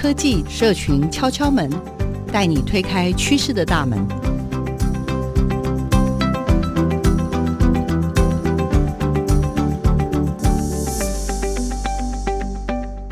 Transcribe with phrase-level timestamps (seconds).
[0.00, 1.70] 科技社群敲敲门，
[2.32, 3.98] 带你推开趋势的大门。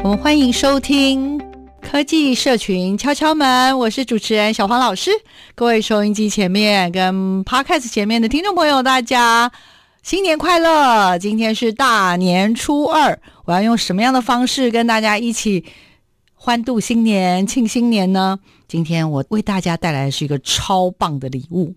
[0.03, 1.39] 我们欢迎收听
[1.83, 5.11] 科技社群敲敲门，我是主持人小黄老师。
[5.55, 9.53] 各位收音机前面跟 Podcast 前面的听众朋友，大家
[10.03, 11.19] 新年快乐！
[11.19, 15.67] 今天是大年初二，我要用什么样的方式跟大家一起
[16.41, 18.39] 欢度新年、庆新年呢？
[18.69, 21.75] 今天我为大家带来的是一个超棒的礼物。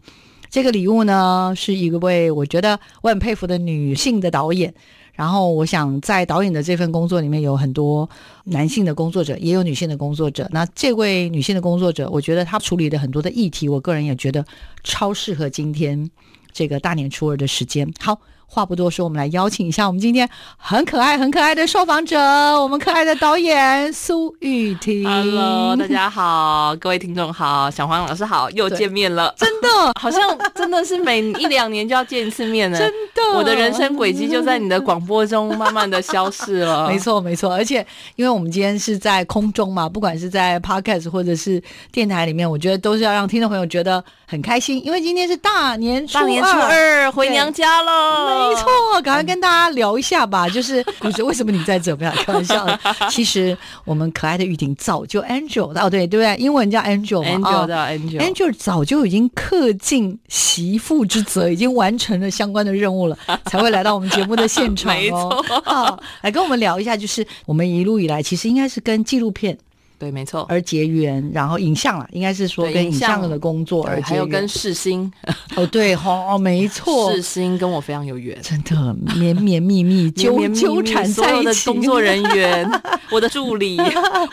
[0.51, 4.71] 这个礼物呢，是一位我觉得我很佩服的女性的导演。
[5.13, 8.07] 然后，我想在导演的这份工作里面，有很多
[8.45, 10.47] 男性的工作者，也有女性的工作者。
[10.51, 14.45] 那这位女性的工作者，我觉得她处理的很多的议题，我个人也觉得
[14.83, 16.07] 超适合今天
[16.53, 17.91] 这个大年初二的时间。
[17.99, 18.19] 好。
[18.53, 25.05] 话不多说，我们来邀请一下我们今天很可爱、很可爱的受访者，我们可爱的导演苏玉婷。
[25.05, 36.88] Hello，大家好，各位听众好，小黄老师好，又见面了，真的， 好像真的是每一两年就要见一次面呢，真的，我的人生轨迹就在你的广播中慢慢的消失了。
[36.91, 37.77] 没错，没错，而且
[38.17, 48.41] 因为我们今天是在空中嘛，不管是在 Podcast 或者是电台里面，我觉得都是要让听众朋友觉得很开心，因为今天是大年初二，大年初二回娘家了。
[48.50, 50.47] 没错，赶快跟大家聊一下吧。
[50.50, 50.84] 就是，
[51.23, 51.95] 为什么你在这？
[51.95, 52.66] 不要开玩笑。
[53.09, 56.36] 其实我们可爱的玉婷早就 Angel 哦，对对不对？
[56.38, 66.00] 英文叫 Angel 嘛，Angel 的 Angel，Angel 早就已经恪尽媳妇之责，已经完成了相关的任务了， 才会来到我们节目的现场哦。
[66.22, 69.57] 来跟我们聊一下，就是我们一路以来，其实应该是跟纪录片。
[70.01, 75.12] 对，没错，而结缘，然后影像了，应该是说跟影像的工作而结缘，还有跟世新，
[75.56, 82.67] 哦，对，哦，没 错，世新跟我非常有缘，真的绵绵密密纠纠缠在一起，的工作人 员，
[83.12, 83.79] 我的助理，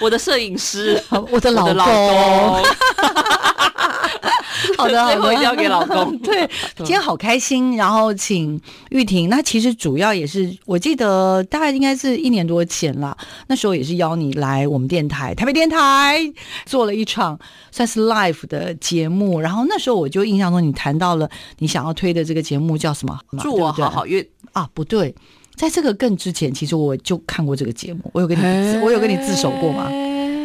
[0.01, 0.99] 我的摄影师，
[1.31, 2.65] 我的老公。
[4.77, 6.17] 好的，最后一定要给老公。
[6.21, 9.29] 对， 今天好开心，然后请玉婷。
[9.29, 16.19] 那其实主要也是，我记得大概应该是一年多前了，那时候也是邀你来我们电台台北电台
[16.67, 17.39] 做了一场
[17.71, 19.41] 算是 live 的节目。
[19.41, 23.19] 然后那时候我就印象中你谈到了你想要推的这个节目叫什么？
[23.41, 24.69] 祝我好好运啊？
[24.75, 25.15] 不对，
[25.55, 29.89] 在这个更之前，其实我就看过这个节目，我有跟你，我有跟你自首过吗？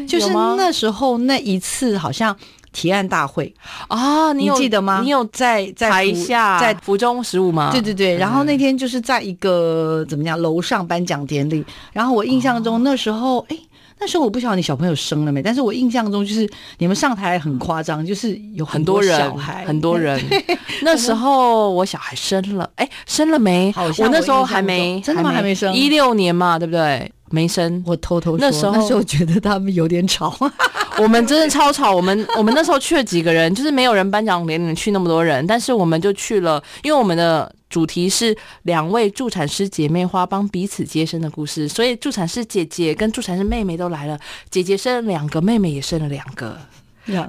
[0.07, 2.35] 就是那时候那一次好像。
[2.73, 3.53] 提案大会
[3.87, 4.99] 啊，你有记得吗？
[5.01, 7.69] 你有在在台下在福中十五吗？
[7.71, 11.63] 对对对，然后那天就是在一个怎么样楼上颁奖典礼，
[11.93, 13.57] 然后我印象中那时候，哎，
[13.99, 20.19] 那时候我不晓得你小朋友生了没，但是我印象中就是你们上台很夸张，就是有很多人小孩，很多人。
[20.81, 23.71] 那时候我小孩生了，哎，生了没？
[23.71, 25.31] 好像我那时候还没，真的吗？
[25.31, 25.73] 还没生？
[25.73, 27.11] 一六年嘛，对不对？
[27.33, 27.83] 没生。
[27.83, 30.37] 我偷偷说，那时候那时候觉得他们有点吵。
[31.01, 44.19] 我们真的超吵，我们 我们那时候去了几个人，就是没有人颁奖典礼去那么多人，但是我们就去了，因为我们的主题是两位助产师姐妹花帮彼此接生的故事，所以助产师姐姐跟助产师妹妹都来了，
[44.51, 46.55] 姐姐生了两个，妹妹也生了两个，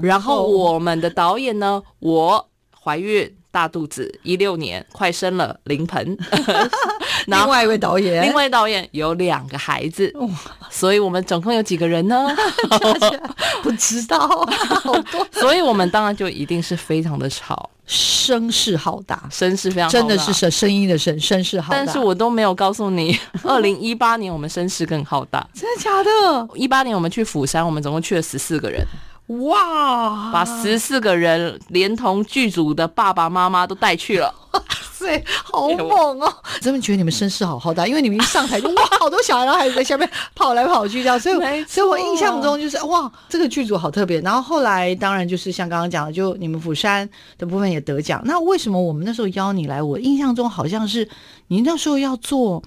[0.02, 2.46] 然后我们的导演呢，我
[2.78, 3.34] 怀孕。
[3.54, 6.18] 大肚子，一六年快生了临盆。
[7.28, 10.12] 另外一位导演，另外一位导演有两个孩子，
[10.68, 12.36] 所以我们总共有几个人呢？
[13.62, 14.18] 不知道，
[14.82, 15.24] 好多。
[15.30, 21.78] 所以我们当然就一定是非常的吵，声势浩大，声势非常，真的是声声音的声，声势浩大。
[21.78, 26.48] 但是我都没有告诉你，二零一八年我们声势更浩大，真的假的？
[26.56, 28.84] 一八年我们去釜山，我们总共去了十四个人。
[29.28, 30.30] 哇！
[30.30, 34.62] 把十四个人连同剧组的爸爸妈妈都带去了，哇
[34.92, 36.30] 塞，好猛哦！
[36.60, 44.20] 真的觉得你们声势好浩大，因为你们一上台就哇，好多小孩，然后还在下面跑来跑去这样，所以所以我印象中就是哇，这个剧组好特别。
[44.20, 48.20] 然后后来当然就是像刚刚讲的，就你们釜山的部分也得奖。
[48.26, 49.82] 那为什么我们那时候邀你来？
[49.82, 51.08] 我印象中好像是
[51.48, 52.62] 你那时候要做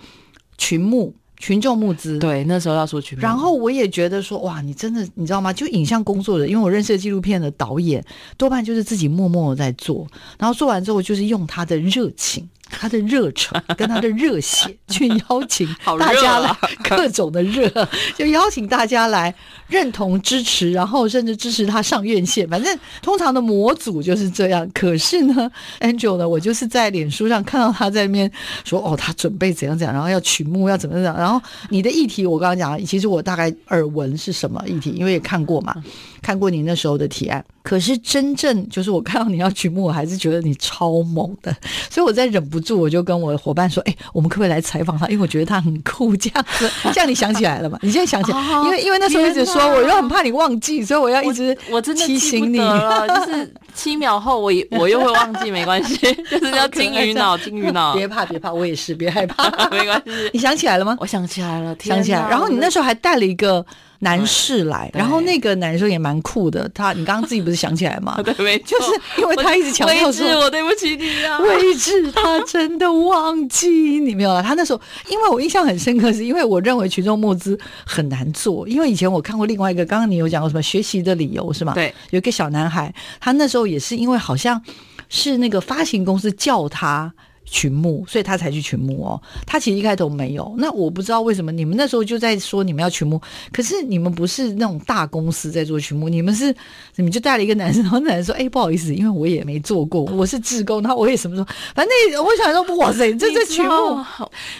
[0.57, 1.13] 群募。
[1.37, 3.21] 群众募资，对，那时候要说群募。
[3.21, 5.53] 然后我也觉得说，哇，你真的，你知道吗？
[5.53, 8.03] 就影像工作者，因为我认识的纪录片的导演，
[8.37, 10.07] 多半就是自己默默的在做，
[10.37, 15.67] 然后做完之后就是用他的热情， 他的热忱跟他的热血去邀请
[15.99, 17.69] 大家来啊各种的热，
[18.17, 19.33] 就邀请大家来
[19.67, 22.47] 认同支持，然后甚至支持他上院线。
[22.47, 24.69] 反正通常的模组就是这样。
[24.73, 25.49] 可是呢
[25.81, 28.31] ，Angel 呢，我就是在脸书上看到他在那边
[28.63, 31.15] 说哦，他准备怎样怎样，然后要曲目要怎么怎样。
[31.17, 35.75] 然后你的议题我刚刚讲，其实我大概耳闻是什么议题，因为也看过嘛，
[36.21, 37.43] 看过你那时候的提案。
[37.63, 41.53] 可是真正就是我看到你要曲目，我还是觉得你超猛的，
[41.89, 45.05] 所以我在忍不住，我就跟我的伙伴说：“哎，我们可不可以来采访他？
[45.09, 47.77] 因为我觉得他很酷。”这样子，这样你想起来了吗？
[47.81, 52.57] 你现在想起来， 因为因为那时候一直说，我又很怕你忘记，所以我要一直我真的提醒你。
[52.57, 55.97] 就是七秒后我我又会忘记，没关系，
[56.29, 57.95] 就是叫金鱼脑，金鱼脑。
[57.95, 60.11] 别怕，别怕，我也是，别害怕， 没关系。
[60.33, 60.97] 你想起来了吗？
[60.99, 62.27] 我想起来了，想起来。
[62.29, 63.65] 然后你那时候还带了一个。
[63.99, 66.69] 男士来，然后那个男生也蛮酷的。
[66.69, 68.19] 他，你刚刚自己不是想起来吗？
[68.23, 74.43] 对，没错，就是因为他一直强调说，我对不起你啊，位置他真的忘记你没有了。
[74.43, 74.79] 他那时候，
[75.09, 81.73] 因为我印象很深刻，是因为我认为群众募资很难做，因为以前我看过另外一个，刚刚你有讲过什么学习的理由是吗？
[81.73, 84.61] 对，有一个小男孩，他那时候也是因为好像
[85.09, 87.13] 是那个发行公司叫他。
[87.49, 89.21] 群募，所以他才去群募哦。
[89.45, 90.53] 他其实一开头没有。
[90.57, 93.19] 那我不知道为什么你们那时候就在说你们要群募，
[93.51, 96.53] 可是你们不是那种大公司在做群募，你们是
[96.95, 104.03] 你们就带了一个男生，然后男生说：“哎、欸，不好意思，因为我也没做过，我是志工。”然后我也什么说，反正我想说，哇塞，这这群募，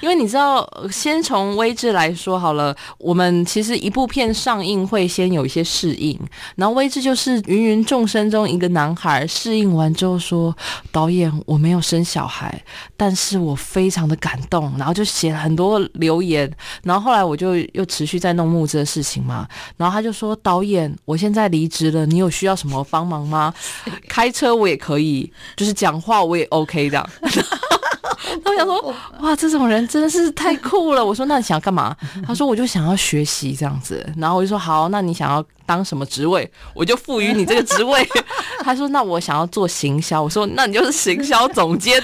[0.01, 6.18] 因为你知道，先从威志来说好了，我们其实一部片上映会先有一些适应，
[6.56, 10.56] 然后威志就是芸芸众生中一个男孩，适应完之后说
[10.92, 12.63] ：“导演，我没有生小孩。”
[12.96, 16.52] 但是我非常的感动，然后就写了很多留言，
[16.84, 19.48] 然后后来我就又持续在弄募资的事情嘛，
[19.78, 23.54] 然后他就说，导演，我现在离职了，你有需要什么帮忙吗？
[24.08, 26.90] 开车我也可以，就是讲话我也 OK
[28.44, 28.52] 的。
[28.52, 31.04] 我想说， 哇，这种人真的是太酷了。
[31.04, 31.96] 我说，那你想要干嘛？
[32.26, 34.06] 他说，我就想要学习这样子。
[34.18, 36.50] 然后我就说，好，那你想要当什么职位？
[36.74, 38.08] 我就赋予你这个职位。
[38.62, 40.22] 他说，那我想要做行销。
[40.22, 42.02] 我说，那你就是行销总监。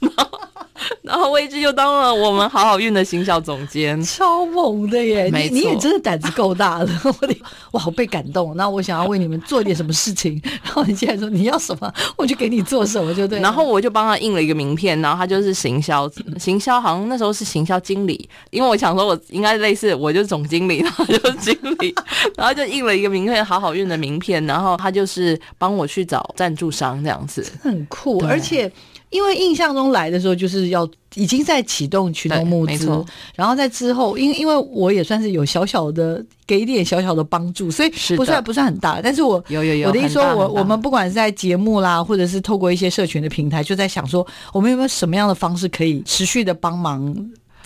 [0.00, 0.27] 然
[1.16, 5.30] 后威志就当了我们好好运的行销总监， 超猛的耶！
[5.30, 7.36] 没错，你你也真的胆子够大 的，我的
[7.70, 8.56] 哇，好被感动。
[8.56, 13.38] 那我想要为你们做点什么事情， 然后你现在说你要什么，我就给你做什么，就对。
[13.40, 21.94] 然后我就帮他印了一个名片，然后他就是行销，行销好像那时候是行销经理，因为我想说我应该类似，我就是总经理，然后就是经理，
[22.36, 28.70] 然后就印了一个名片，好好运的名片，然后他就是帮我去找赞助商这样子，很酷，而且。
[29.10, 32.86] 因为印象中来的时候就是要已经在启动群众募资，
[33.34, 47.14] 然后在之后，因因为我也算是有小小的给一点小小的帮助，所以不算不算很大，但是我有有有，我的意思说我我们不管是在节目啦，或者是透过一些社群的平台，就在想说我们有没有什么样的方式可以持续的帮忙。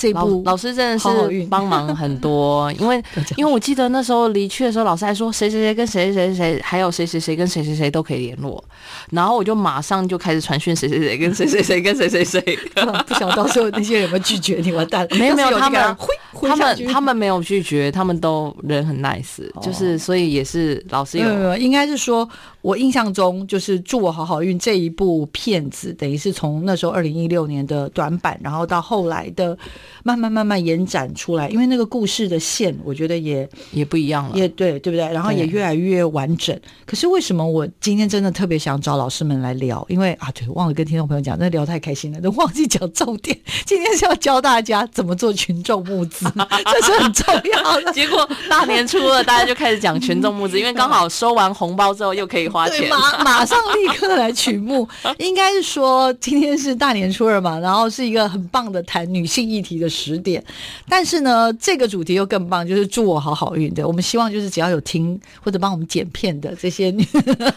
[0.02, 1.08] 这部老师真的是
[1.48, 3.00] 帮忙很多，因为
[3.36, 8.62] 因为我记得那时候离去的时候，老师还说谁谁谁跟谁谁谁，还有谁谁谁跟谁谁谁都可以联络，
[9.10, 12.40] 然后我就马上就开始传讯谁谁谁跟谁谁谁跟谁谁谁，
[13.06, 15.06] 不想到时候那些人有没有拒绝你完蛋？
[15.12, 15.96] 没有没有，他们
[16.32, 22.28] 他们他们没有拒绝，他们都人很 nice，就是所以也是老师有，应该是说。
[22.62, 29.58] 我印象中就是《祝我好好运》这一部片子，等于是从那时候二零一六年的短板，然后到后来的
[30.04, 35.12] 慢慢慢慢延展出来，因为那个故事的线，我觉得也也不一样了，也对，对不对？
[35.12, 36.56] 然后也越来越完整。
[36.86, 39.84] 可是为什么我今天真的特别想找老师们来聊？
[39.88, 43.36] 因为啊，对，忘了跟听众朋友讲，那聊太开心了，都忘记讲重点。
[43.66, 46.26] 今天是要教大家怎么做群众募资，
[46.64, 47.92] 这是很重要的。
[47.92, 52.51] 结果大年初二大家就开始讲群众募资，因为刚好收完红包之后又可以。
[52.68, 60.42] 对，马 马上立刻来曲目，应该是说今天是大年初二嘛，然后是一个很棒的谈女性议题的时点。
[60.88, 63.86] 但是呢，这个主题又更棒，就是祝我好好运的。
[63.86, 66.94] 我们希望就是只要有听或者帮我们剪片的这些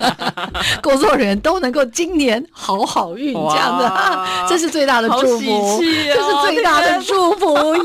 [0.81, 7.81] 工作人员都能够今年好好运这样的，这是最大的祝福，哦、这是最大的祝福耶！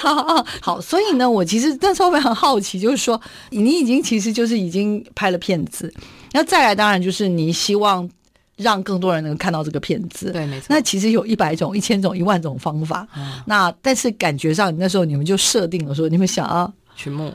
[0.00, 5.92] 好 好，所以呢，我其实那时候很好奇，就是说你已经其实就是已经拍了片子。
[6.36, 8.10] 那再来，当然就是你希望
[8.56, 10.32] 让更多人能够看到这个片子。
[10.32, 10.66] 对，没错。
[10.68, 13.06] 那其实有一百种、一千种、一万种方法。
[13.16, 17.32] 嗯、那但是感觉上，那时候你们就设定了说，你们想要群幕，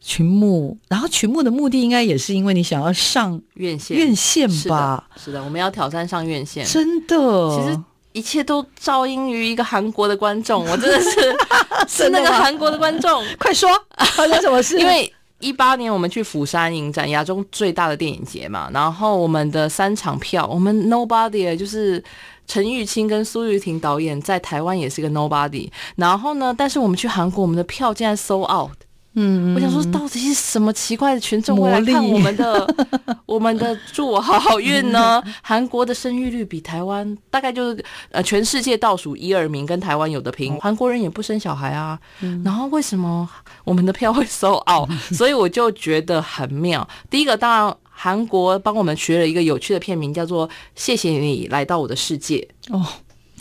[0.00, 5.04] 群幕，然后群幕的目的应该也是因为你想要上院线，院线吧？
[5.14, 6.64] 是的，是的，我们要挑战上院线。
[6.66, 7.16] 真的，
[7.54, 7.78] 其实
[8.12, 11.36] 一切都肇因于一个韩国的观众，我真的是
[11.86, 13.22] 是那个韩国的观众。
[13.38, 13.68] 快说，
[14.16, 14.78] 发生什么事？
[14.78, 15.12] 因为。
[15.42, 22.02] 一八年我们去釜山影展，亚洲最大的电影节嘛，然后我们的三场票，我们 Nobody 就是
[22.46, 25.68] 陈玉清跟苏玉婷导演在台湾也是个 nobody。
[25.96, 28.72] 然后呢，但是我们去韩国，我们的票竟然 sold out。
[29.14, 32.74] 嗯，我想说，到底是什么奇怪的群众会来看我们的
[33.26, 35.22] 我们的祝我好好运呢？
[35.42, 40.56] 韩国的生育率比台湾大概就是呃全世界倒数一二名，跟台湾有的拼。
[40.60, 41.98] 韩国人也不生小孩啊，
[42.44, 43.28] 然后为什么
[43.64, 44.90] 我们的票会 sold out？
[45.12, 46.88] 所以我就觉得很妙。
[47.10, 52.84] 第一个，当然韩国帮我们学了一个有趣的片名，叫做《谢谢你来到我的世界》哦。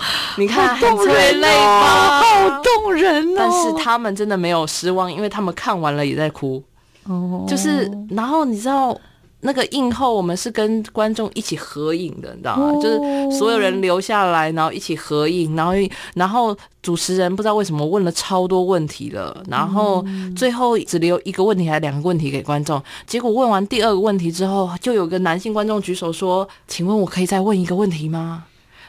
[0.38, 3.36] 你看，很催泪吧，好动人哦！
[3.38, 6.64] 但是他们真的没有失望，因为他们看完了也在哭。
[7.06, 8.96] 哦，就是，然后你知道
[9.42, 12.74] 那个映后，我们是跟观众一起合影的，你知道吗？
[12.80, 13.00] 就是
[13.38, 15.74] 所有人留下来，然后一起合影，然后
[16.14, 20.06] 然后主持人不知道为什么问了超多问题了，然后
[20.36, 22.82] 最后只留一个问题还是两个问题给观众。
[23.08, 28.44] 结果问完第二个问题之后，就有个男性观众举手说：“请问我可以再问一个问题吗？”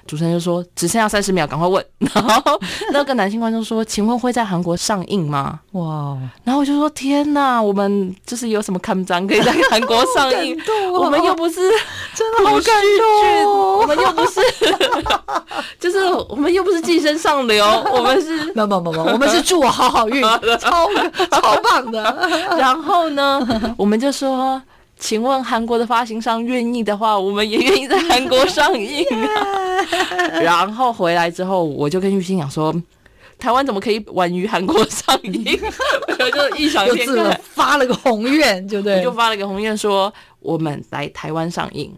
[0.07, 1.85] 主持人就说：“只剩下三十秒，赶快问。
[2.15, 2.61] ”然后
[2.93, 6.19] 那个男性观众说：“请问会在韩国上映吗？”哇！
[6.45, 10.59] 然后我就说：“天哪，我们就是有什么看章可以在韩国上映？
[10.93, 11.61] 我们又不是
[12.15, 14.41] 真的好感动，我们又不是，
[15.79, 18.53] 就是我们又不是寄生上流，我们是……
[18.55, 20.23] 没有没有没有，我们是祝我好好运，
[20.59, 20.89] 超
[21.31, 22.03] 超棒的。
[22.59, 23.41] 然后呢，
[23.77, 24.61] 我们就说。”
[25.03, 29.83] 请问韩国的发行商愿意的话，我们也愿意在韩国上映啊。
[30.41, 32.73] 然后回来之后，我就跟玉心讲说，
[33.37, 35.61] 台湾怎么可以晚于韩国上映？
[36.21, 39.03] 我就异想天开，发了个宏愿，对不对？
[39.03, 41.93] 就发了个宏愿说，我们来台湾上映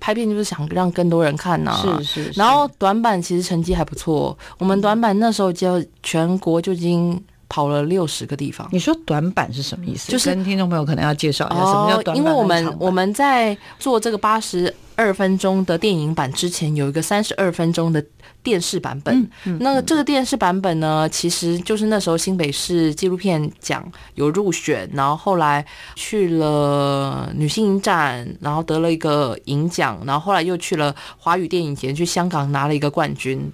[0.00, 2.00] 拍片，就是想让更多人看呐、啊。
[2.02, 2.32] 是是。
[2.34, 7.22] 然后短版其实成绩还不错，我们短版那时候就全国就已经。
[7.50, 8.66] 跑了六十个地方。
[8.72, 10.10] 你说短板是什么意思？
[10.10, 12.16] 就是跟听众朋友可能要介绍一下什么叫短板。
[12.16, 18.02] 因为我们我们在做这个八十二分钟的电影版之前，有一个三十二分钟的
[18.42, 19.14] 电视版本。
[19.20, 25.64] 嗯嗯、那个这个电视版本呢，其实就是那时候新北市纪录片奖有入选，然后后来
[25.96, 33.52] 去了女性影展，然后得了一个银奖，然后后来又去了华语电影节，去香港拿了一个冠军。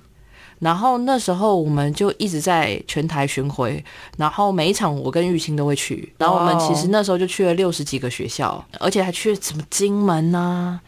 [0.59, 3.85] 然后那时候我们就一直在全台巡回，
[4.17, 6.13] 然后每一场我跟玉清都会去。
[6.19, 10.79] 然后我们其实那时候就去了六十几个学校，而且还去了什么金门呐，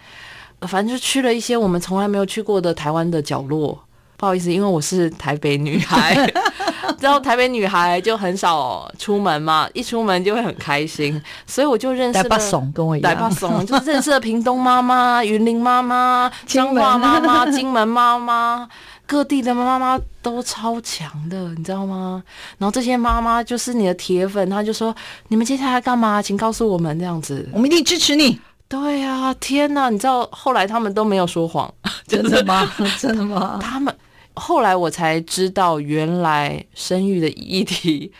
[0.62, 3.78] 反正就去了一些我们从来没有去过的台湾的角落。
[4.16, 6.28] 不好意思，因为我是台北女孩，
[6.98, 12.36] 然后台北女孩就很少出门嘛，一出门就会很开心，所以我就认识了。
[12.36, 18.68] 怂跟我一样，怂就是认识了屏东妈妈、 云林妈妈、彰化妈妈、金门妈妈。
[19.08, 22.22] 各地的妈妈都超强的，你知道吗？
[22.58, 24.94] 然后这些妈妈就是你的铁粉，她就说
[25.28, 26.20] ：“你们接下来干嘛？
[26.20, 28.38] 请告诉我们这样子，我们一定支持你。”
[28.68, 29.88] 对呀、啊，天哪！
[29.88, 31.72] 你知道后来他们都没有说谎，
[32.06, 32.70] 真的吗？
[33.00, 33.58] 真的吗？
[33.62, 33.96] 他们
[34.34, 38.12] 后来我才知道，原来生育的议题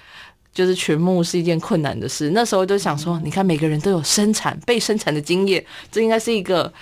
[0.54, 2.30] 就是群募是一件困难的事。
[2.30, 6.72] 那时候就想说，你看每个人都有生产被生产的经验，这应该是一个。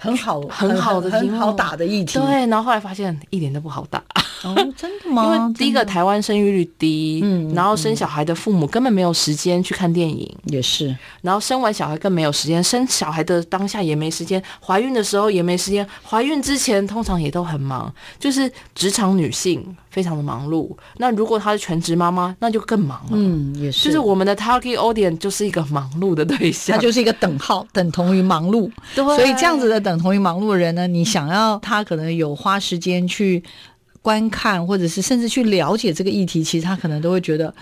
[0.00, 2.18] 很好，很好的很好打的议题。
[2.18, 4.02] 对，然后后来发现一点都不好打。
[4.42, 5.22] 哦，真的吗？
[5.24, 10.96] 因为第一个台湾生育率低，嗯，然后生小孩的父母根本没有时间去看电影，也是。
[11.20, 20.74] 然后生完小孩更没有时间，生小孩的当下也没时间，怀孕的时候也没时间，怀孕之前通常也都很忙，就是职场女性非常的忙碌。
[20.96, 23.10] 那如果她是全职妈妈，那就更忙了。
[23.12, 23.84] 嗯，也是。
[23.84, 28.70] 就是我们的 target audience 就是一个忙碌的对象，那就是一个等号，等同于忙碌。
[28.94, 33.42] 对，所以这样子的等等同于忙碌的人呢，你想要他可能有花时间去。
[34.02, 37.54] 观看，或者是甚至去了解这个议题，其实他可能都会觉得，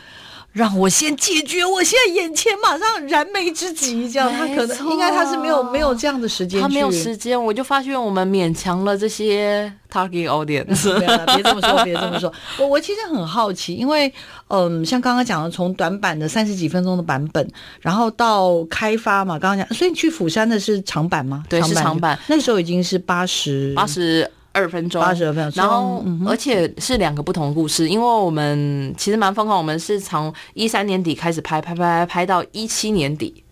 [0.59, 10.93] 让我先解决我现在眼前马上燃眉之急，这样他可能应该他是没有没有这样的时间，他没有时间，我就发现我们勉强了这些 target audience。
[11.37, 14.13] 别这么说，别这么说，我我其实很好奇，因为
[14.49, 17.49] 嗯，像刚刚讲的，从短版的三十几分钟的版本，
[17.81, 21.45] 然后到开发嘛，刚刚讲，所以你去釜山的是长版吗？
[21.49, 24.29] 对，是长版，那时候已经是八十八十。
[24.59, 33.45] 二分钟，八十二分钟，然后而且是两个不同的故事，因为我们其实蛮疯狂，我们是从一三年底开始拍，拍拍拍到一七年底。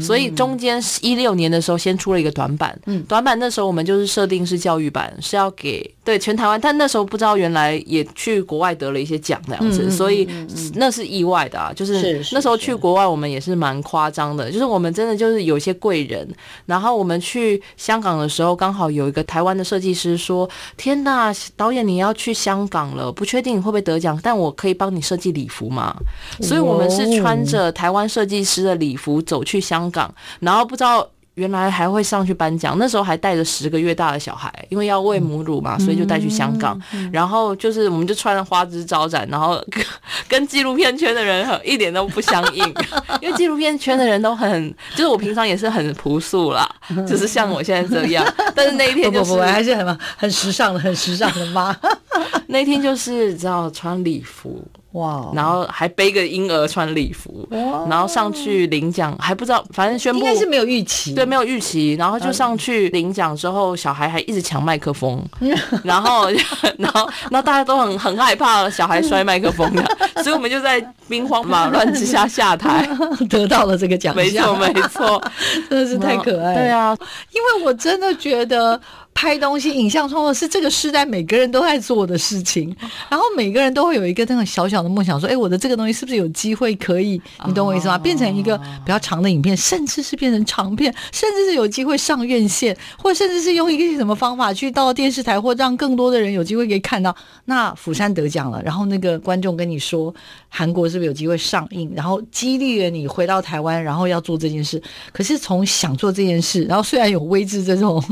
[0.00, 2.78] 所以中间一六年的时候，先出了一个短板。
[2.86, 6.60] 嗯，短板那时候我们就是设定是教育版，是要给对全台湾。
[6.60, 10.28] 但那时候不知道原来也去国外得了一些奖这样子，所以
[10.74, 11.72] 那是意外的啊。
[11.74, 14.50] 就是那时候去国外，我们也是蛮夸张的。
[14.52, 16.28] 就是我们真的就是有一些贵人。
[16.66, 25.96] 然后我们去香港的时候，刚好有一个台湾的设计师说：“天呐，导演你要去香港了，不确定你会不会得奖，但我可以帮你设计礼服嘛？”
[26.40, 29.63] 所以我们是穿着台湾设计师的礼服走去。
[29.64, 36.80] 香港，然后不知道原来还会上去颁奖，那时候还带着十个月大的小孩，因为要喂母乳嘛，所以就带去香港。
[37.12, 39.84] 然后就是我们就穿了花枝招展，然后跟
[40.28, 42.64] 跟纪录片圈的人一点都不相应，
[43.20, 46.68] 因为纪录片圈的人都很，就是我平常也是很朴素啦，
[47.08, 48.24] 就是像我现在这样。
[48.54, 51.76] 但是那一天就是不不不，还是很很时尚的，很时尚的妈。
[52.46, 54.64] 那天就是知道穿礼服。
[54.94, 57.46] 哇.然后还背个婴儿穿礼服.
[57.88, 65.22] 然后上去领奖，还不知道，反正宣布应该是没有预期，对，没有预期，然后就上去领奖之后，小孩还一直抢麦克风，
[65.84, 66.28] 然后，
[66.78, 69.84] 然后，然后大家都很很害怕小孩摔麦克风的，
[70.22, 72.88] 所以我们就在兵荒马乱之下下台，
[73.28, 75.22] 得到了这个奖项，没错，没错，
[75.68, 76.96] 真的是太可爱了，对啊，
[77.32, 78.80] 因为我真的觉得。
[79.14, 82.74] 拍东西、影像创作是这个时代每个人都在做的事情，
[83.08, 87.20] 然后每个人都会有一个那种小小的梦想，说：“哎，我的这个东西是不是有机会可以？
[87.46, 87.96] 你懂我意思吗？
[87.96, 97.14] 变成一个比较长的影片，甚至是变成长片，甚至是有机会上院线，或甚至是用一个什么方法去到电视台，或让更多的人有机会可以看到。
[97.46, 100.12] 那釜山得奖了，然后那个观众跟你说，
[100.48, 101.90] 韩国是不是有机会上映？
[101.94, 104.82] 然后激励了你回到台湾，然后要做这件事。
[105.12, 108.02] 可是从想做这件事，然后虽然有微志这种。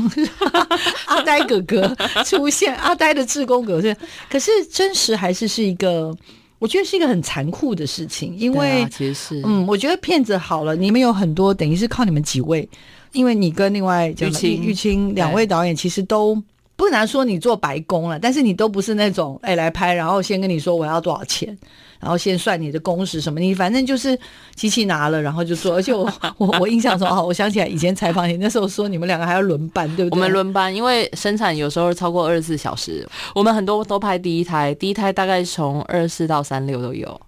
[1.05, 1.95] 阿呆哥哥
[2.25, 3.95] 出现，阿呆的志工哥哥，
[4.29, 6.15] 可是真实还是是一个，
[6.59, 12.67] 我觉得是一个很残酷的事情，因为、啊、其实嗯，我觉得骗子好了，你们有很多等于是靠你们几位，
[13.11, 16.41] 因为你跟另外玉清玉清两位导演其实都
[16.75, 21.57] 不难说你做白工了，但是你都不是那种哎来拍，然后先跟你说我要多少钱。
[22.03, 24.19] 然后先算你的工时什么，你反正就是
[24.55, 25.73] 机器拿了，然后就做。
[25.73, 30.15] 而且我 我我印象中啊，我想起来以前采访你那时候说你们两个还要轮班，对不对？
[30.15, 33.07] 我们轮班，因为生产有时候超过二十四小时。
[33.33, 37.19] 我们很多都拍第一胎，第一胎大概从二十四到三六都有。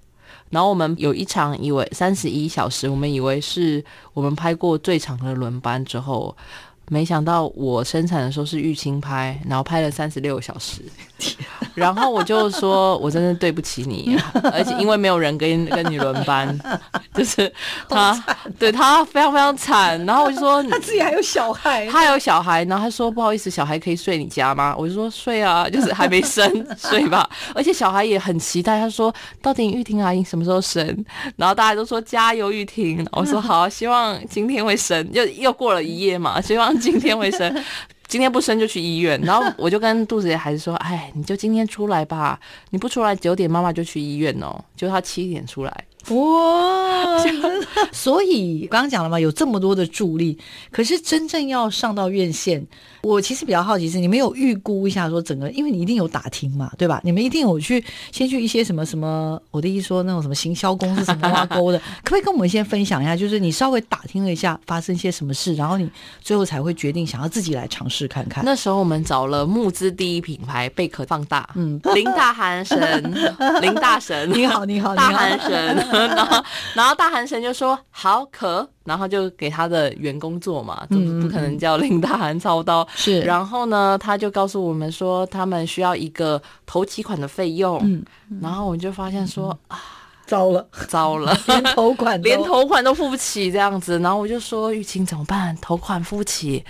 [0.50, 6.36] 然后我们有一场以为三十一小时，我们以为是我们拍过最长的轮班之后。
[6.88, 10.82] 没想到我生产的时候是玉清拍，然后拍了三十六小时，
[11.74, 14.16] 然后我就说，我真的对不起你，
[14.54, 16.56] 而且因为没有人跟跟你轮班，
[17.14, 17.52] 就是
[17.90, 18.24] 他
[18.60, 24.76] 对他非常非常惨，然后我就说他自己还有小孩，他有小孩，然后他说不好意思，小孩可以睡你家吗？
[24.78, 30.86] 我就说睡啊，就是还没生睡吧，而且小孩也很期待，他说到底玉婷阿姨什么时候生？
[31.36, 36.75] 然后大家都说加油玉婷，我说好，希望今天会生，又又过了一夜嘛，希望。
[36.82, 37.64] 今天会生，
[38.08, 39.20] 今天不生就去医院。
[39.22, 42.40] 然后我就跟肚子里的孩子说：“哎，你就今天出来吧，
[42.72, 45.86] 你不出来九点妈妈就去医院哦。”就他七点出来。
[46.10, 47.24] 哇！
[47.92, 50.38] 所以刚刚讲了嘛，有这么多的助力，
[50.72, 52.66] 可是真正要上到院线。
[53.02, 57.00] 我其实比较好奇是，你们有预估一下说整个，因为你一定有打听嘛，对吧？
[57.04, 63.16] 你们一定有去先去一些什么什么，我的意思说那种什么行销公司什么挖沟的， 可不可以跟我们先分享一下？
[63.16, 65.88] 就是你稍微打听了一下发生些什么事，然后你
[66.22, 68.44] 最后才会决定想要自己来尝试看看。
[68.44, 73.14] 那时候我们找了募资第一品牌贝壳放大，嗯，林大韩神，
[73.62, 75.78] 林大神，你好，你好，大韩神，
[76.16, 78.68] 然后然后大韩神就说好可。
[78.86, 82.88] 然后就给他的员工做嘛，不不可能叫林大韩操刀。
[82.94, 87.80] 是，然后呢，他就告诉我们说，他们需要一个头期款的费用。
[87.84, 88.06] 嗯，
[88.40, 89.82] 然后我们就发现说啊。
[90.26, 95.56] 糟了，糟了， 连头款连头款都付不起这样子，然后我就说玉清怎么办？
[95.62, 96.64] 头款付不起，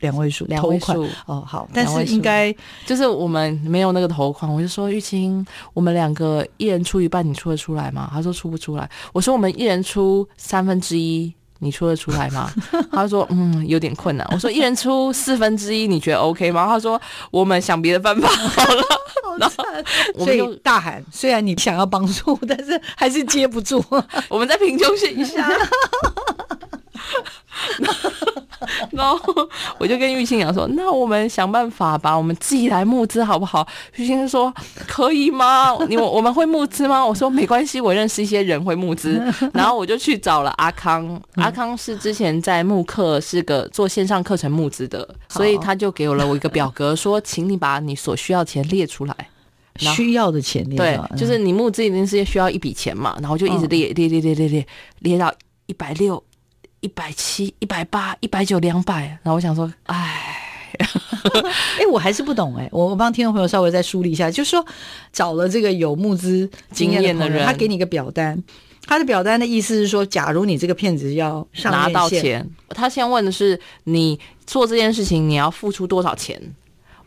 [0.00, 1.06] 两位数，两位数。
[1.26, 2.54] 哦，好，但是应该
[2.86, 5.44] 就是我们没有那个头款，我就说玉清，
[5.74, 8.08] 我们两个一人出一半，你出得出来吗？
[8.12, 11.34] 他说出不出来，我说我们一人出三分之一。
[11.60, 12.50] 你出得出来吗？
[12.90, 14.26] 他说嗯，有点困难。
[14.32, 16.66] 我说一人出四分之一，你觉得 OK 吗？
[16.66, 18.82] 他说我们想别的办法好了。
[19.22, 19.64] 好惨，
[20.18, 23.82] 所以大喊，虽然你想要帮助，但是还是接不住。
[24.28, 25.48] 我们再平胸一下。
[28.92, 29.48] 然后
[29.78, 34.52] 我就跟玉清讲说：“那我们想办法吧，我们自己来募资好不好？”玉清说
[34.86, 35.76] ：“可以吗？
[35.88, 39.22] 你我我们会募资吗？”我说：“没关系，我认识一些人会募资。”
[39.54, 49.14] 然后我就去找了阿康， 阿康是之前在慕课是个做线上课程募资的，所以他就给了我一个表格，说：“请你把你所需要钱列出来。”
[49.76, 54.66] 需要的钱列对，就是你募资一定是需要一笔钱嘛，然后就一直列列列列列列
[54.98, 55.32] 列到
[55.66, 56.22] 一百六。
[56.80, 60.36] 一百七、一百八、一百九、两百，然后我想说，哎，
[61.78, 64.64] 哎，我还是不懂哎，我我帮听众朋友稍微再梳理一下，就是说
[65.12, 68.42] 找了这个有募资经验的人，他给你一个表单，
[68.86, 76.40] 他的表单的意思是说，假如你这个骗子要上拿到钱，他先问的是你做这件事情你要付出多少钱。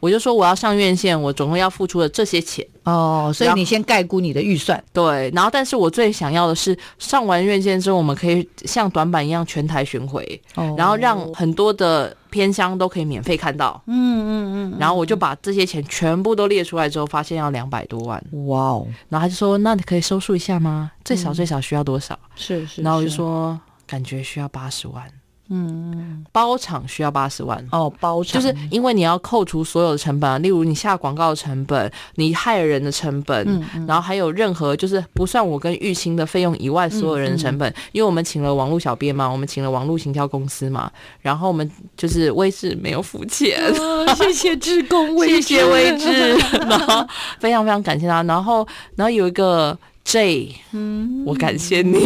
[0.03, 2.67] 我就说我要上院线，我总共要付出的这些钱。
[2.83, 4.83] 哦，所以你先概估你的预算。
[4.91, 13.81] 对，然后但是我最想要的是上完院线之后，我们可以像短板一样全台巡回，哦、然后让很多的偏乡都可以免费看到。
[13.87, 14.77] 嗯嗯嗯。
[14.77, 18.21] 然后我就把这些钱全部都列出来之后，发现要两百多万。
[18.47, 18.87] 哇哦！
[19.07, 20.91] 然后他就说：“那你可以收数一下吗？
[21.05, 22.81] 最少最少需要多少？”是、嗯、是。
[22.81, 25.01] 然后我就说：“感觉需要八十万。”
[25.49, 27.63] 嗯，包场需要八十万。
[27.71, 28.41] 哦，包场。
[28.41, 46.33] 就是因为你要扣除所有的成本啊，例如你下广告的成本，你害人的成本，嗯嗯、然后还有任何就是不算我跟玉清的费用以外，所有人的成本，因为我们请了网络小编嘛，我们请了网络行销公司嘛，然后我们就是威志没有付钱，哦、谢谢志工威志， 谢谢威志，
[46.67, 47.05] 然后
[47.39, 49.77] 非常非常感谢他，然后然后有一个。
[50.05, 51.97] J，嗯，我感谢你。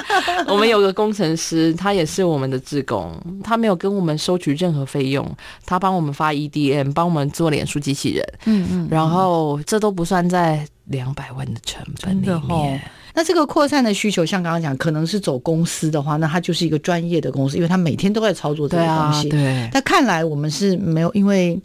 [0.46, 5.26] 我们有个工程师，他也是我们的志工，他没有跟我们收取任何费用，
[5.64, 12.80] 他帮我们发 EDM，帮我们做脸书机器人，嗯嗯，然后这都不算在两百万的成本里面。
[13.14, 19.28] 那这个扩散的需求，像刚刚讲，可能是走公司的话，那他就是一个专业的公司，因为他每天都在操作这个东西。
[19.30, 21.58] 对，但看来我们是没有，因为。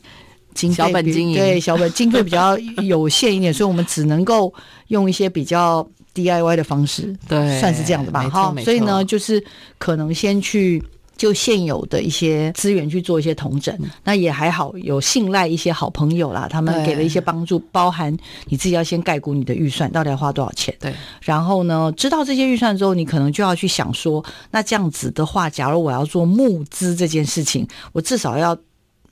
[0.53, 4.53] 经费小本经营，对，小本经费比较有限一点，所以我们只能够
[4.87, 8.27] 用一些比较 DIY 的方式， 对，算是这样的吧。
[8.29, 9.43] 哈，所以呢，就是
[9.77, 10.83] 可能先去
[11.15, 18.15] 就现有的一些资源去做一些同整，那也还好，有信赖一些好朋友啦，他们给了一些帮助，包含
[18.47, 28.57] 你自己要先概估你的预算到底要花多少钱，对，然后呢，知道这些预算之后，你可能就要去想说，那这样子的话，假如我要做募资这件事情，我至少要。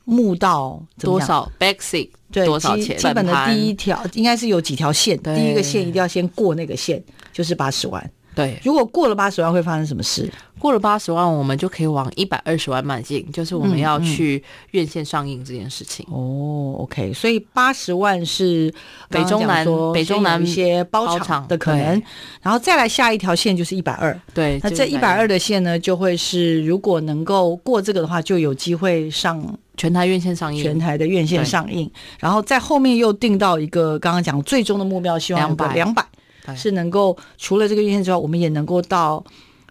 [0.09, 2.97] 募到多少？Basic 对，多少钱？
[2.97, 8.11] 基本的第一条应该是有几条线，第一个线一定要先过那个线，就是八十万。
[8.39, 10.31] 对，如果过了八十万会发生什么事？
[10.57, 16.05] 过了八十万，我们就可以往一百二十万迈进，就是我们要去院线上映这件事情。
[16.09, 18.73] 嗯嗯、哦，OK，所以八十万是
[19.09, 22.01] 北中南，北中南一些包场的可能，
[22.41, 24.17] 然后再来下一条线就是一百二。
[24.33, 29.41] 对，那这一百二的线呢，就会是如果能够过这个的话，就有机会上
[29.75, 36.05] 全台院线上映，全台的院线上映，然后在后面又定到一个刚刚讲最终的目标，希望两百两百。
[36.55, 39.23] 是能够除了这个院线之外，我们也能够到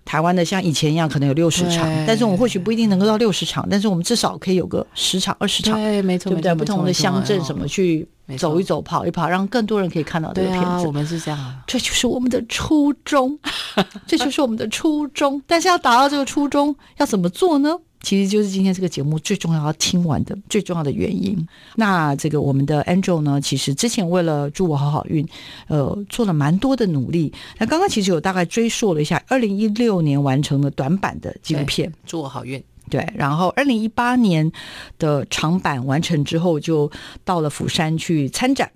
[0.04, 6.54] 台湾的像以前一样，可能有六十场，但是我们或许不一定能够到六十场，但是我们至少可以有个十场、二十场，对，没错，对不对？
[6.54, 10.66] 不同的乡镇什么去走一走、跑一跑，让更多人可以看到这个片子。
[10.66, 13.38] 啊、我们是这样，这就是我们的初衷，
[14.06, 15.42] 这就是我们的初衷。
[15.46, 17.76] 但是要达到这个初衷，要怎么做呢？
[18.00, 21.36] 其实就是今天这个节目最重要要听完的最重要的原因。
[21.76, 25.26] 那这个我们的 Angel 呢，其实之前为了祝我好好运，
[25.66, 27.32] 呃，做了蛮多的努力。
[27.58, 32.58] 那刚刚其实有大概追溯了一下，二零一六年完成了短版的纪录片《祝我好运》，
[32.88, 33.06] 对。
[33.14, 34.50] 然后二零一八年
[34.98, 36.90] 的长版完成之后，就
[37.24, 38.70] 到了釜山去参展，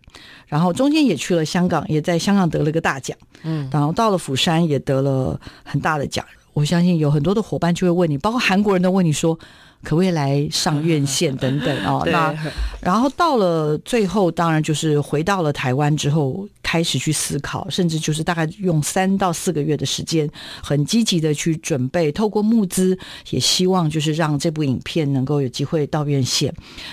[0.47, 3.17] 然后中间也去了香港，也在香港得了个大奖。
[3.45, 6.25] 嗯，然后到了釜山也得了很大的奖。
[6.55, 9.39] 我相信有很多的伙伴就会问你，包括韩国人都问你说，
[9.83, 12.03] 可不可以来上院线等等 哦？
[12.07, 12.35] 那
[12.81, 16.49] 然后到了最后，当然就是回到了台湾之后。
[16.73, 20.27] 开始去思考，甚至就是大概用三到四个月的时间，
[20.63, 26.51] 很积极的去准备，透过募资，也希望就是让这部影片能够有机会到院线。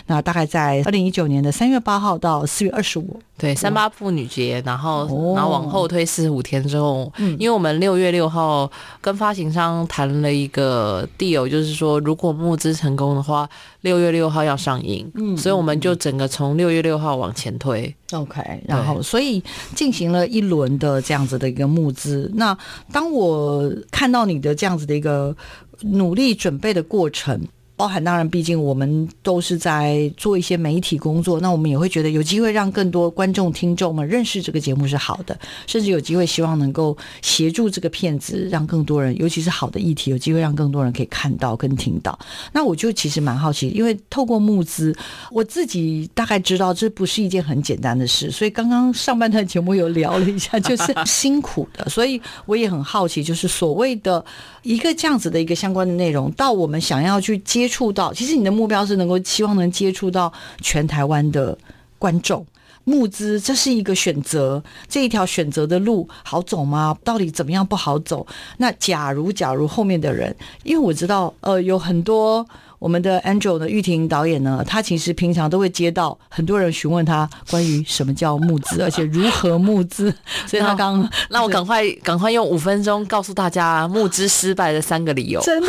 [0.08, 13.50] 那大概在 二零一九年的三月八号到四月二十五，对，三八妇女节，然后、哦、然后往后推四十五天之后，嗯，因为我们六月六号跟发行商谈了一个 deal，就是说如果募资成功的话，
[13.82, 17.94] 六月六号要上映，嗯，所以我们就整个从六月六号往前推。
[18.14, 19.44] OK，然后所以
[19.76, 22.32] 进行了一轮的这样子的一个募资。
[22.36, 22.58] 那
[22.92, 25.36] 当我看到你的这样子的一个
[25.82, 27.46] 努力准备的过程。
[27.80, 42.20] 包含当然，毕竟我们都是在做一些媒体工作，那我们也会觉得有机会让更多观众、听众们认识这个节目是好的，甚至有机会希望能够协助这个片子，让更多人，尤其是好的议题，有机会让更多人可以看到跟听到。
[42.52, 44.94] 那我就其实蛮好奇，因为透过募资，
[45.32, 54.26] 我自己大概知道这不是一件很简单的事，所以刚刚上半段节目有聊了一下， 就是辛苦的，所以我也很好奇，就是所谓的
[54.64, 57.69] 一个这样子的一个相关的内容，到我们想要去接。
[57.70, 61.58] 触到，其实你的目标是能够期望能接触到全台湾的
[61.98, 62.46] 观众。
[62.86, 66.98] 募资这是一个选择，这一条选择的路好走吗？
[67.04, 68.26] 到底怎么样不好走？
[68.58, 72.44] 那假如假如后面的人，因为我知道，呃，有很多
[72.80, 80.14] 我们的 Angel 的玉婷导演呢，他其实平常都会接到很多人询问他关于什么叫募资，而且如何募资，
[80.48, 85.42] 所以他刚让 我赶快赶快用五分钟告诉大家募资失败的三个理由。
[85.42, 85.68] 真的，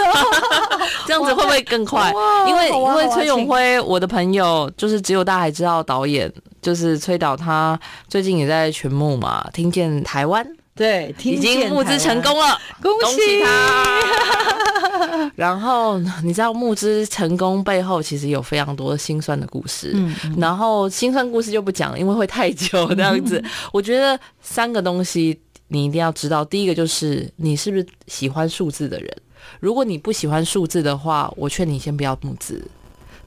[1.07, 2.13] 这样子会不会更快？
[2.47, 10.47] 因为因为崔永辉，我的朋友就是只有大海知道导演，就是崔导，他最近也在全募嘛，听见台湾。
[10.81, 15.31] 对，已经募资成功了，恭喜他！
[15.37, 23.39] 然后你知道募资成功背后其实有非常多的心酸的故事，嗯，然后心酸故事就不讲了，因为会太久这样子。
[23.45, 25.39] 嗯、 我觉得三个东西
[25.69, 29.15] 你一定要知道，第一个就是你是不是喜欢数字的人，
[29.61, 32.67] 如果你不喜欢数字的话，我劝你先不要募资。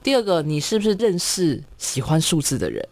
[0.02, 2.84] 第二个，你是不是认识喜欢数字的人？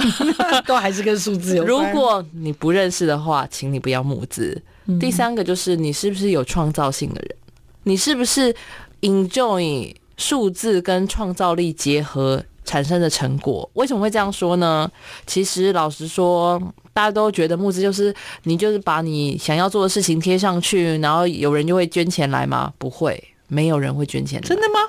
[0.66, 1.92] 都还是跟数字有关。
[1.92, 4.60] 如果你不认识的话，请你不要募资。
[4.98, 7.36] 第三个就是你是不是有创造性的人？
[7.84, 8.54] 你是不是
[9.00, 13.68] enjoy 数字跟创造力结合产生的成果？
[13.74, 14.90] 为什么会这样说呢？
[15.26, 16.60] 其实老实说，
[16.92, 22.72] 大家都觉得募资就是你就是把你想要做的事情贴上去，然后有人就会捐钱来吗？
[22.78, 24.48] 不会，没有人会捐钱来。
[24.48, 24.80] 真的吗？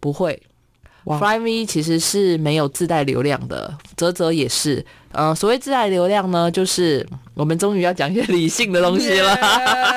[0.00, 0.42] 不会。
[1.04, 4.84] Flyme 其实是没有自带流量的，泽泽也是。
[5.12, 9.36] 呃，所谓自带流量呢，就是我们终于要讲一些理性的东西了。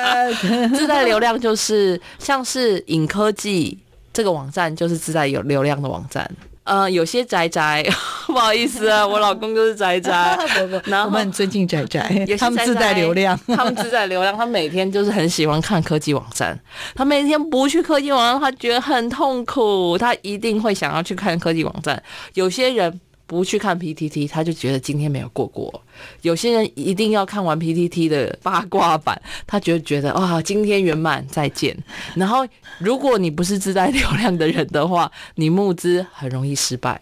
[0.76, 3.78] 自带流量就是像是影科技
[4.12, 6.30] 这个网站，就是自带有流量的网站。
[6.66, 7.86] 呃，有些宅宅，
[8.26, 10.36] 不好意思啊，我老公就是宅宅。
[10.86, 16.58] 然后我们很尊敬宅宅，他们自带流量，他们自带流量，他每天就是很喜欢看科技网站。
[16.94, 22.02] 他每天不去科技网站，他觉得很痛苦，他一定会想要去看科技网站。
[22.34, 23.00] 有些人。
[23.26, 25.82] 不去看 PTT，他就觉得今天没有过过。
[26.22, 31.76] 有些人一定要看完 PTT 的八卦版，他就觉得哇，今天圆满，再见。
[32.14, 32.46] 然后，
[32.78, 37.00] 如果你不是自带流量的人的话，你募资很容易失败。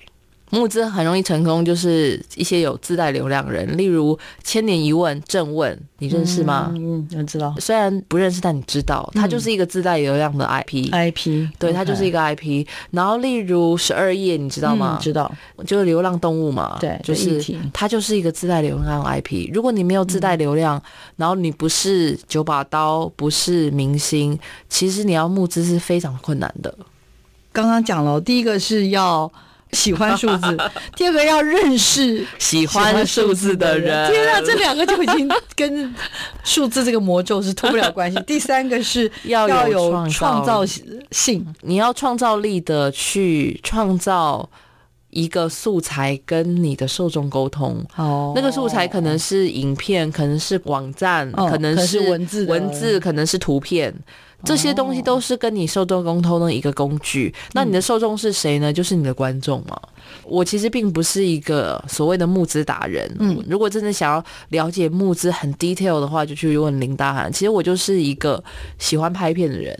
[0.54, 6.72] 募资很容易成功，就是一些有自带流量的人，例如千年一问、正问，你认识吗？
[6.76, 7.52] 嗯，我知道。
[7.58, 10.90] 虽然不认识，但你知道，他就是一个自带流量的 IP。
[10.92, 12.64] IP，对，他就是一个 IP。
[12.92, 14.96] 然后，例如十二夜，你知道吗？
[15.02, 15.30] 知道，
[15.66, 16.78] 就是流浪动物嘛。
[16.80, 19.50] 对，就是他就是一个自带流量的 IP。
[19.52, 20.80] 如果你没有自带流量，
[21.16, 24.38] 然后你不是九把刀，不是明星，
[24.68, 26.72] 其实你要募资是非常困难的。
[27.52, 29.32] 刚刚讲了，第一个是要。
[29.74, 30.58] 喜欢数字，
[30.96, 34.10] 第二个要认识喜欢数字的人。
[34.10, 35.94] 天啊，这两个就已经跟
[36.44, 38.18] 数字这个魔咒是脱不了关系。
[38.26, 40.64] 第三个是要有创造
[41.10, 44.48] 性，你要创造力的去创造
[45.10, 47.84] 一个素材，跟你的受众沟通。
[47.96, 53.94] 哦，那个素材可能是影片，可能是网站，可能是文字，文字可能是图片。
[54.44, 57.34] 这些东西都是跟你受众沟通的一个工具。
[57.52, 58.72] 那你的受众是谁呢？
[58.72, 59.80] 就是你的观众嘛。
[60.24, 63.10] 我其实并不是一个所谓的募资达人。
[63.18, 67.32] 嗯，如果真的想要了解募资很 detail 的话，就去问林大涵。
[67.32, 68.42] 其实我就是一个
[68.78, 69.78] 喜欢拍片的人。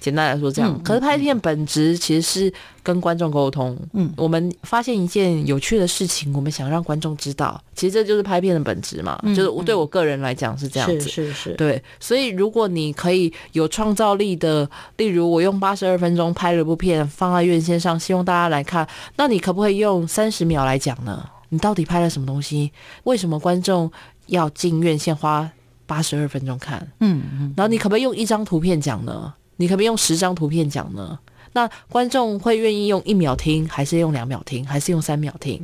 [0.00, 0.82] 简单来说，这样。
[0.82, 3.76] 可是拍片本质其实是跟观众沟通。
[3.92, 9.20] 嗯，我们发现一件有趣的事情，我们想让观众知道，其实这就是拍片的本质嘛。
[9.28, 11.00] 就是我对我个人来讲是这样子。
[11.00, 11.54] 是是是。
[11.54, 21.28] 对，所以如果你可以有创造力的，例如我用八十二分钟拍了部片放在院线上，希望大家来看，那你可不可以用三十秒来讲呢？
[21.50, 22.72] 你到底拍了什么东西？
[23.04, 23.90] 为什么观众
[24.26, 25.50] 要进院线花
[25.84, 26.78] 八十二分钟看？
[27.00, 27.54] 嗯嗯。
[27.56, 29.34] 然后你可不可以用一张图片讲呢？
[29.60, 31.18] 你可不可以用十张图片讲呢？
[31.52, 35.60] 那观众会愿意用一秒听，还是用两秒听，还是用三秒听？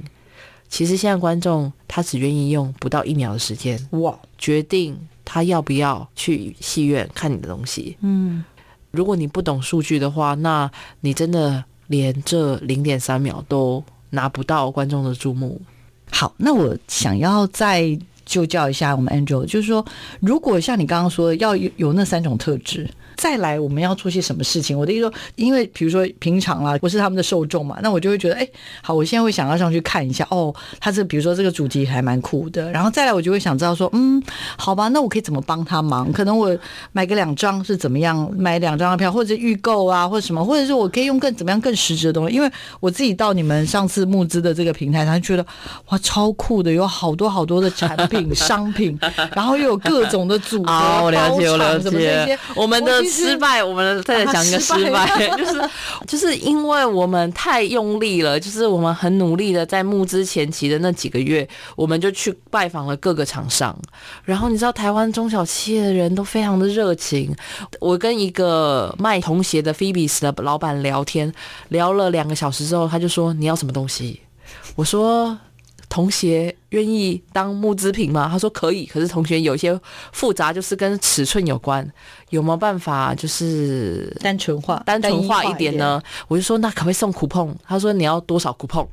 [0.69, 7.97] 其实现在观众他只愿意用不到一秒的时间哇，决定他要不要去戏院看你的东西。
[8.03, 8.45] 嗯，
[8.91, 15.59] 如果你不懂数据的话，那你真的连这零点三秒都拿不到观众的注目。
[16.11, 19.83] 好，那我想要再就教一下我们 Angel，就是说，
[20.21, 22.91] 如果像你刚刚说的，要有有那三种特质。
[23.17, 24.79] 再来，我们要做些什么事情？
[24.79, 28.49] 我的意思说，因为比如说平常啦，我是他们的受众嘛，那我就会觉得，哎，
[28.83, 34.21] 好，我现在会想要上去看一下，哦，他这比如说这个主题还蛮酷的，然后再来，我就会想知道说，嗯，
[34.57, 36.13] 好吧，那我可以怎么帮他忙？
[36.13, 36.57] 可能我
[36.91, 38.29] 买个两张是怎么样？
[38.37, 42.35] 买两张的票，或者预购啊，或者什么，或者是我可以用更怎么样更实质的东西？
[42.35, 42.51] 因为
[42.81, 45.47] 我自己到你们上次募资的这个平台，他觉得
[45.91, 48.17] 哇，超酷的，有好多好多的产品。
[48.17, 48.99] 品、商品，
[49.35, 52.39] 然后又有各种的组合，哦，我了解，我了解。
[52.55, 55.71] 我们的失败，我们再来讲一个失败， 就是
[56.07, 63.77] 就是因为我们太用力了，就是我们很努力的在募资前期的那几个月，我们就去拜访了各个厂商，
[64.25, 67.35] 然后你知道台湾中小企业的人都非常的热情，
[67.81, 71.33] 我跟一个卖童鞋的 Phoebes 的老板聊天，
[71.69, 74.21] 聊了两个小时之后，他就说，你要什么东西？
[74.75, 75.39] 我说。
[75.89, 78.29] 童鞋愿意当募资品吗？
[78.31, 79.79] 他说可以，可是同学有一些
[80.13, 81.89] 复杂，就是跟尺寸有关，
[82.31, 86.01] 有没有办法就是单纯化、单纯化一点呢？
[86.29, 87.55] 我就说那可不可以送 coupon？
[87.67, 88.87] 他说你要多少 coupon？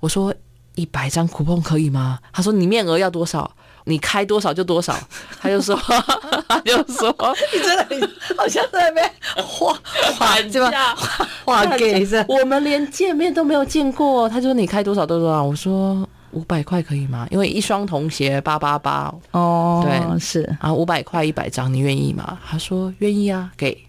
[0.00, 0.34] 我说
[0.74, 2.18] 一百张 coupon 可以吗？
[2.32, 3.50] 他说你面额要多少？
[3.84, 4.98] 你开多少就多少。
[5.40, 5.74] 他就说，
[6.48, 7.14] 他就说
[7.54, 8.06] 你真的你
[8.36, 9.78] 好像在那边画
[10.18, 10.94] 画价
[11.44, 14.28] 画给着我们连见面都没有见过。
[14.28, 15.42] 他说你开多少都多少。
[15.42, 16.08] 我说。
[16.32, 17.26] 五百块可以吗？
[17.30, 22.38] 因为一双童鞋八八八哦，对，是啊，五百块一百张，你愿意吗？
[22.48, 23.84] 他说愿意啊，给。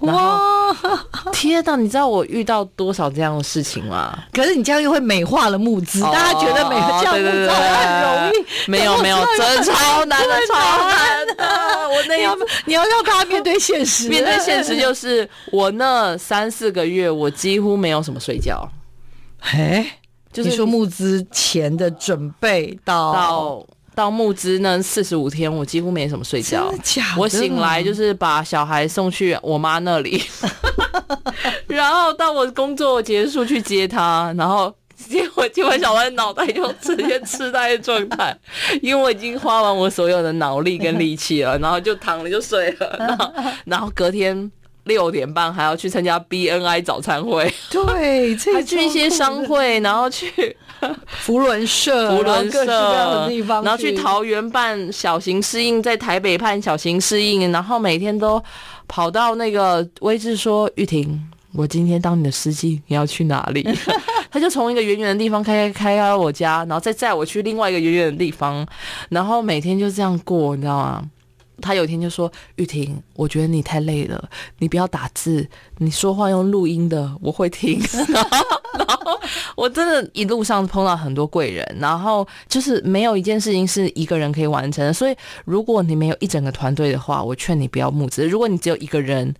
[0.00, 0.40] 哇，
[1.30, 1.76] 天哪！
[1.76, 4.18] 你知道我遇到多少这样的事情吗？
[4.32, 11.34] 可是你这样又会美化了募资，哦、大家觉得每个项目都很容易，没有 没有，真的超难的，超难的。
[11.90, 18.66] 我那 你要你要让大家面对现实，面对现实就是我那三四个月，我几乎没有什么睡觉。
[19.38, 19.84] 嘿。
[20.32, 26.68] 就是说募资前的准备到到到募资那四十五天，我几乎没什么睡觉。
[26.70, 27.20] 真的假的？
[27.20, 30.22] 我醒来就是把小孩送去我妈那里，
[31.66, 38.34] 然后到我工作结束去接他，然后结果今晚小孩脑袋就直接痴呆的状态，
[38.80, 43.32] 因为我已经花完我所有的脑力跟力气了，然后就躺了就睡了，然后
[43.64, 44.50] 然后隔天。
[44.84, 50.56] 六点半还要去参加 BNI 早餐会，对， 还去一些商会，然后去
[51.06, 58.42] 福伦社、 福伦社的地方，然后去桃园办小型适应，在台北办小型适应，然后每天都
[58.88, 61.20] 跑到那个位置说：“玉婷，
[61.52, 63.66] 我今天当你的司机，你要去哪里？”
[64.32, 68.66] 他就从一个远远的地方开开开到我家，然后再载我去另外一个远远的地方，
[69.08, 71.02] 然后每天就这样过，你知道吗？
[71.60, 75.46] 他有一天就说：“玉婷，我觉得你太累了，你不要打字，
[75.78, 77.80] 你说话用录音的，我会听。
[78.78, 79.18] ”然后
[79.56, 84.92] 我真的一路上碰到很多贵人，然后就是没有一件事情是一个人可以完成的。
[84.92, 88.26] 所以，如果你没有一整个团队的话，我劝你不要募资。
[88.26, 89.34] 如果你只有一个人，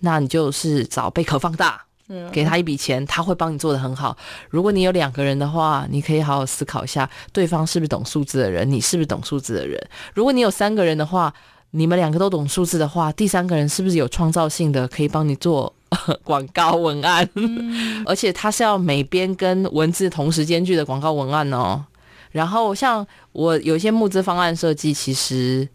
[0.00, 1.82] 那你就是找贝壳放大，
[2.30, 4.16] 给他一笔钱，他会帮你做得很好。
[4.50, 9.82] 如果你有两个人的话，你可以好好思考一下，对方是不是懂数字的人，你是不是懂数字的人。
[10.14, 11.32] 如果你有三个人的话，
[11.72, 15.72] 你们两个都懂数字的话，第三个人是不是有创造性的，可以帮你做
[16.24, 17.28] 广告文案？
[17.34, 21.84] 嗯、 而且他是要美编跟文字同时兼具的广告文案哦。
[22.32, 25.68] 然后像我有一些募资方案设计，其实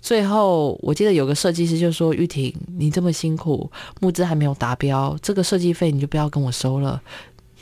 [0.00, 7.00] 最后我记得有个设计师就说：“玉婷，你这么辛苦，募资还没有达标，这个设计费你就不要跟我收了，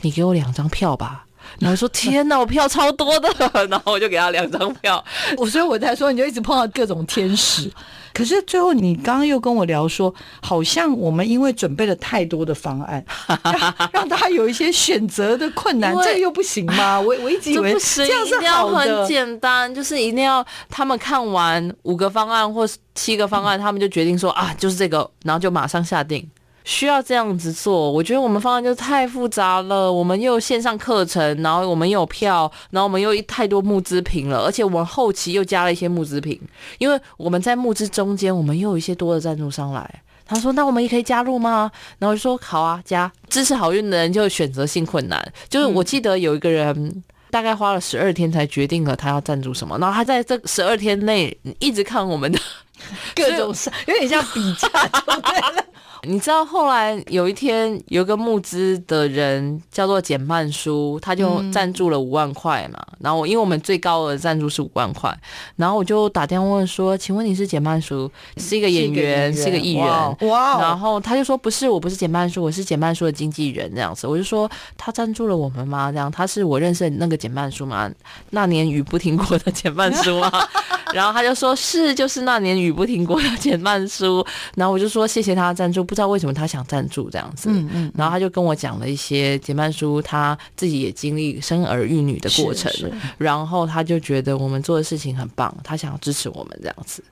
[0.01, 1.25] 你给我两张票吧。”
[1.59, 3.29] 然后说天哪，我票超多的，
[3.69, 5.03] 然后我就给他两张票。
[5.37, 7.71] 我所以我在说，你就一直碰到各种天使。
[8.13, 13.03] 可是最后你刚刚又跟我聊说，好像我们因为准备了太多的方案，
[13.41, 16.99] 让，让他有一些选择的困难，这个又不行吗？
[17.01, 26.29] 我我一直以为这样是好的，简单，就是一定要他们看完五个方案或七个方案，他们就决定说啊，就是这个，然后就马上下定。
[26.63, 29.91] 需要这样子做，我觉得我们方案就太复杂了。
[29.91, 36.39] 我们又有线上课程，然后我们又有票，然后我们又太多募资品了，而且我们后期又加了一些募资品，
[36.77, 40.03] 因为我们在募资中间，我们又有一些多的赞助商来。
[40.23, 41.69] 他说：“那我们也可以加入吗？”
[41.99, 52.39] 然后我就说：“好啊，加。”支持好运的人就选择性困难，就是我记得有一个人大概花了十二天才决定了他要赞助什么，然后他在这十二天内一直看我们的
[53.13, 53.53] 各种，
[53.87, 55.65] 有点像比价，对了。
[56.07, 62.79] 你知道后来有一天有个募资的人叫做简曼书，他就赞助了五万块嘛。
[62.93, 65.15] 嗯、然后我因为我们最高额赞助是五万块，
[65.57, 69.85] 然后我就打电话问说：“请问你是简曼书，是一个演员，是一个艺人？”
[70.27, 77.87] 哇，哇然后他就说：“不是，我不是简曼书，我是简曼书的经纪人。”这样子，我就说：“他赞助了我们吗？”这样，他是我认识的那个简曼书吗？
[78.31, 80.31] 那年雨不停过的简曼书吗？
[80.93, 84.25] 然后他就说：“是，就是那年雨不停过的简曼书。”
[84.57, 92.71] 然后我就说：“谢谢他赞助。”不知道为什么他想赞助这样子，嗯嗯，然后他就跟我讲了一些杰曼叔他自己也经历生儿育女的过程，
[93.17, 97.03] 然后他就觉得我们做的事情很棒，他想要支持我们这样子，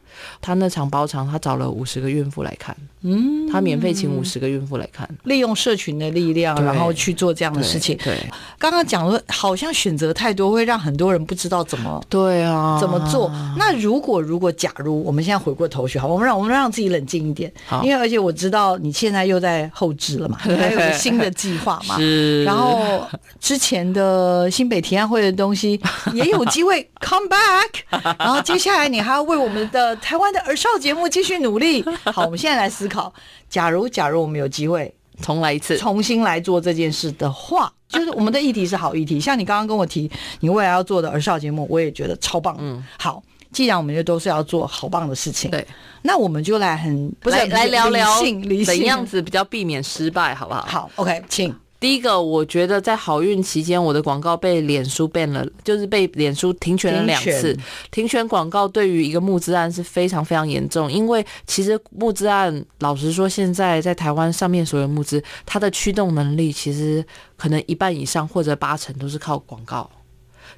[0.41, 7.97] 他那场包场，他找了五十个孕妇来看，嗯，他免费请五十个孕妇来看，利用社群的力量，然后去做这样的事情。
[8.03, 8.17] 对，
[8.58, 13.32] 刚刚讲了，好像选择太多，会让很多人不知道怎么对啊，怎么做。
[13.58, 17.51] 那如果如果假如我们现在回过头去，好，我们让我们让自己冷静一点，
[17.84, 22.43] 因为而且我知道你现在又在后置了嘛， 还有新的计划嘛，是。
[22.43, 23.05] 然后
[23.39, 25.79] 之前的新北提案会的东西
[26.13, 31.85] 也有机会 come back，然后接下来你还要为我们的台湾的儿少节目继续努力。
[32.12, 33.13] 好，我们现在来思考，
[33.47, 34.91] 假如假如我们有机会
[35.21, 39.19] 重来一次，重新来做这件事的话， 就是我们的议题是好议题。
[39.19, 42.55] 像你刚刚跟我提你未来要做的儿少节目，我也觉得超棒。
[42.57, 45.63] 嗯，好，既然我们就都是要做好棒的事情，对，
[46.01, 48.19] 那我们就来很不是来来聊聊
[48.65, 50.65] 怎样子比较避免失败，好不好？
[50.67, 51.55] 好，OK，请。
[51.80, 57.58] 第一个，我觉得在好运期间，我的广告被脸书 ban 了，就是被脸书停权了两次。
[57.90, 67.06] 停权广告对于一个募资案是非常非常严重，因为其实募资案，老实说，现在在台湾上面所有募资，它的驱动能力其实
[67.38, 69.90] 可能一半以上或者八成都是靠广告。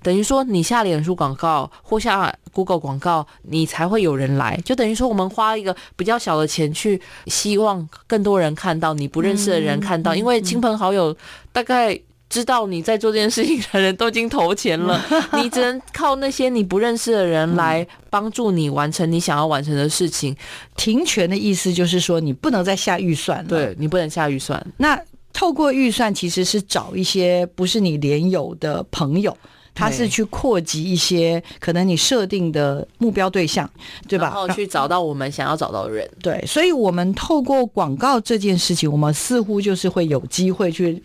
[0.02, 4.60] 等于说，你下脸书广告或下 Google 广告，你才会有人来。
[4.66, 11.16] 就等于说，我们花一个比较小的钱去，希望更多人看到你不认识的人看到，因为亲朋好友
[11.52, 11.98] 大概
[12.30, 15.04] 知道你在做这件事情的人都已经投钱了，
[15.36, 20.36] 你只能靠那些你不认识的人来帮助你完成你想要完成的事情。
[20.76, 24.66] 停权的意思就是说，你不能再下预算了，对，你不能下预算。
[24.78, 25.00] 那
[25.34, 29.38] 透过预算其实是找一些不是你连友的朋友。
[29.82, 33.68] 他是去扩及一些可能你设定的目标对象，
[34.08, 34.28] 对吧？
[34.28, 36.08] 然后去找到我们想要找到的人。
[36.22, 41.02] 对，所以，我们透过广告这件事情，我们似乎就是会有机会去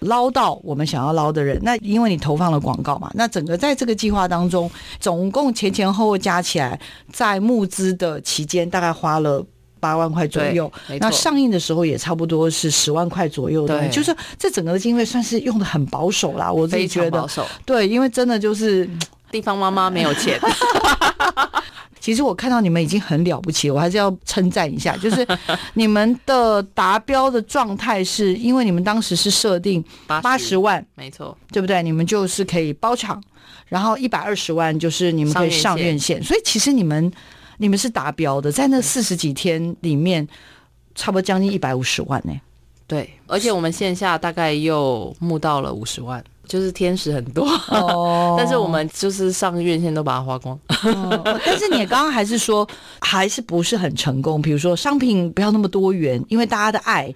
[0.00, 1.58] 捞到我们想要捞的人。
[1.62, 4.70] 那因为你投放了广告嘛，那整个在这个计划当中，
[5.00, 6.78] 总共前前后后加起来，
[7.10, 9.44] 在募资的期间大概花了。
[9.80, 10.70] 八万块左右，
[11.00, 16.52] 那上映的时候也差不多是十万块左右的，就是这整个的经费算是用的很保守啦。
[16.52, 17.26] 我自己觉得，
[17.64, 18.88] 对，因为真的就是
[19.30, 20.38] 地方妈妈没有钱。
[22.00, 25.26] 其实我看到你们已经很了不起，我还是要称赞一下，就是
[25.74, 31.82] 你们的达标的状态，是因为你们当时是设定八十万，没错，对不对？
[31.82, 33.22] 你们就是可以包场，
[33.66, 37.12] 然后一百二十万就是你们可以上院线，所以其实你们。
[37.58, 40.26] 你们是达标的，在那四十几天里面，
[40.94, 42.40] 差不多将近一百五十万呢、欸。
[42.86, 46.24] 对，而且我们线下大概又募到了五十万。
[46.48, 48.36] 就是天使很多，oh.
[48.40, 50.58] 但是我们就是上个院线都把它花光。
[50.82, 51.38] Oh.
[51.44, 52.66] 但是你刚刚还是说
[53.00, 54.40] 还是不是很成功？
[54.40, 57.14] 比如说商品不要那么多元，因为大家的爱。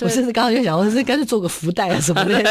[0.00, 2.42] 我甚至刚刚就想说，是干脆做个福袋啊 什么的。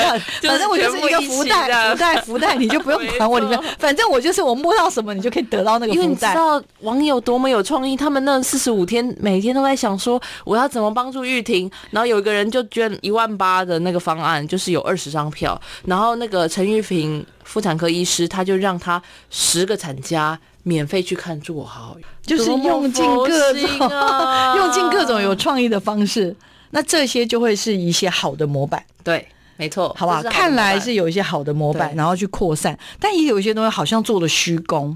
[0.43, 3.59] 反正我就是一个福袋，福袋，福袋，你就不用管我里面。
[3.79, 6.01] 反正我就是我摸到什么，你就可以得到那个福袋。
[6.01, 11.69] 因为你知道网友多么有创意，他们那四十五天每天都在想说我要怎么帮助玉婷。
[11.89, 16.18] 然后有一个人就捐一万八的那个方案，就是有二十张票，然后。
[16.19, 26.35] 那个陈玉平妇产科医师，他就让他十个产家免费去看住我好，就是用尽各种、啊、用尽各种有创意的方式，
[26.71, 28.83] 那这些就会是一些好的模板。
[29.03, 34.95] 对，没错，好吧，看来是有一些好的模板，然后去扩散，但也有一些东西好像做了虚功。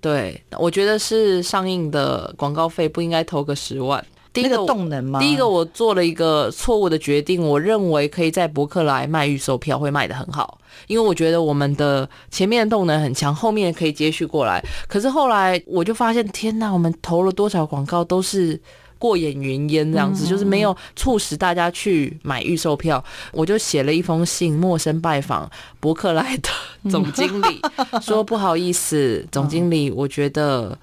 [0.00, 4.04] 对，我觉得是上映的广告费不应该投个十万。
[4.34, 5.20] 第一个动能吗？
[5.20, 10.58] 第一个我做了一个错误的决定，我认为可以在博客来卖预售票会卖得很好，
[10.88, 14.60] 因为我觉得我们的前面的动能很强，后面可以接续过来。
[14.88, 18.60] 可是后来我就发现，天哪，我们投了多少广告都是
[18.98, 23.02] 过眼云烟这样子，就是没有促使大家去买预售票。
[23.30, 26.50] 我就写了一封信，陌生拜访伯克莱的
[26.90, 27.60] 总经理，
[28.02, 30.76] 说不好意思，总经理，我觉得。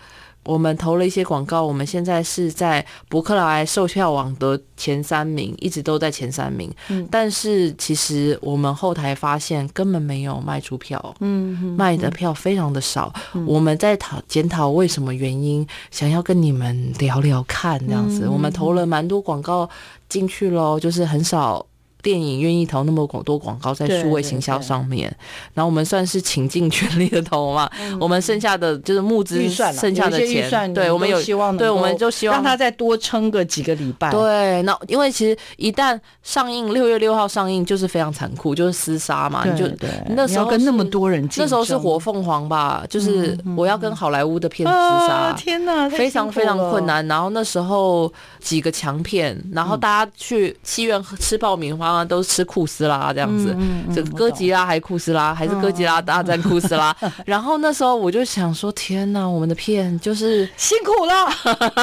[0.43, 6.73] 我们投了一些广告，我们现在是在博客来售票网的前三名，一直都在前三名。
[6.89, 13.13] 嗯，但是其实我们后台发现根本没有卖出票，嗯，卖的票非常的少。
[13.45, 18.27] 我们在讨检讨为什么原因，想要跟你们聊聊看这样子。
[18.27, 19.69] 我们投了蛮多广告
[20.09, 21.65] 进去咯，就是很少。
[22.01, 25.13] 电影愿意投那么广多广告在数位行销上面，
[25.53, 27.69] 然后我们算是倾尽全力的投嘛。
[27.99, 34.09] 我们剩下的就是募资预算，剩下的钱，对我们有希望，对我们就希望让他再多撑个几个礼拜。
[34.09, 39.43] 对，那因为其实一旦上映六月六号上映就是非常残酷，就是厮杀嘛。
[39.45, 39.69] 你就
[40.15, 45.33] 那时候跟那么多人，那时候是火凤凰吧，就是我要跟好莱坞的片子厮杀。
[45.33, 47.05] 天哪，非常非常困难。
[47.07, 51.90] 然后那时候几个强片，然后大家去戏院吃爆米花。
[51.95, 53.55] 啊，都是吃库斯拉这样子，
[53.93, 56.95] 这个哥吉拉还库斯拉，还是哥吉拉大战库斯拉。
[57.01, 61.29] 嗯、 然后那时候我就想说，天哪，我们的片就是辛苦了，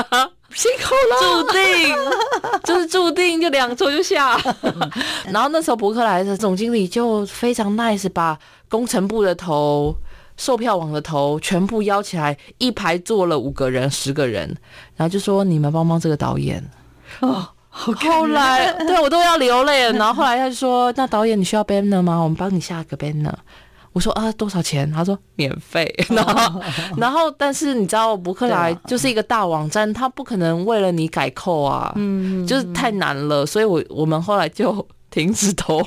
[0.55, 1.97] 辛苦了，注定
[2.65, 4.39] 就是注定就两周就下。
[5.31, 8.39] 然后那时候博客来的总经理就非常 nice，把
[8.69, 9.95] 工程部的头。
[10.41, 14.47] 售票网的头全部邀起来，一排坐了五个人、十个人，
[14.95, 16.65] 然后就说：“你们帮帮这个导演。”
[17.19, 17.55] 哦，好。
[17.71, 19.93] 后来对我都要流泪了。
[19.99, 22.19] 然后后来他就说：“那导演你需要 banner 吗？
[22.19, 23.33] 我们帮你下个 banner。”
[23.93, 25.93] 我说：“啊，多少钱？”他说：“免费。
[26.11, 26.61] ”然后，
[26.97, 33.45] 然后，但是你知道，博客来就是一个大网站，他不可能为了你改扣啊，嗯，就是太难了。
[33.47, 34.87] 所以我我们后来就。
[35.19, 35.83] 停止投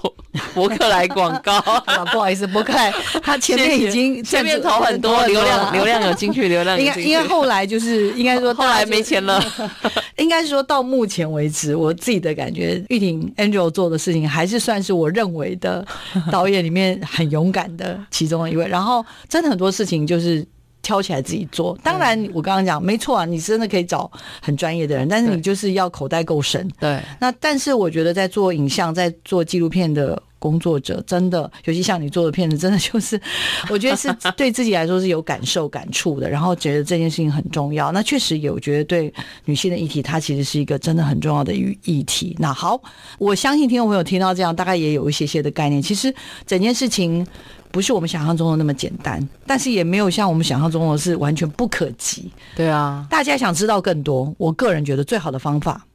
[0.53, 1.61] 博客来广告，
[2.11, 7.03] 不好意思，博客来他前面已经前面投很多流量，流量有进去，流量有进去。
[7.03, 9.41] 应该后来就是应该说 后来没钱了，
[10.17, 15.85] 应该说到目前为止，我自己的感觉，玉婷 Angel 做的事情还是算是我认为的
[16.29, 18.67] 导演里面很勇敢的其中一位。
[18.67, 20.45] 然后真的很多事情就是。
[20.81, 24.11] 挑起来自己做，当然我刚刚讲没错啊，你真的可以找
[24.41, 26.67] 很专业的人，但是你就是要口袋够深。
[26.79, 33.19] 对，那但是我觉得在做影像、在做纪录片的工作者，真的，尤其像你做的片子，真的就是
[33.69, 37.91] 我觉得是对自己来说是有感受、感触的，然后觉得这件事情很重要。
[37.91, 39.13] 那确实有，觉得对
[39.45, 42.35] 女性的议题，它其实是一个真的很重要的议议题。
[42.39, 42.81] 那好，
[43.19, 45.79] 我相信听众朋友听到这样，大概也有一些些的概念。
[45.79, 46.13] 其实
[46.47, 47.25] 整件事情。
[47.71, 52.29] 不是我们想象中的那么简单，但是也没有像我们想象中的是完全不可及。
[52.55, 55.85] 对啊，大家想知道更多，我个人觉得最好的方法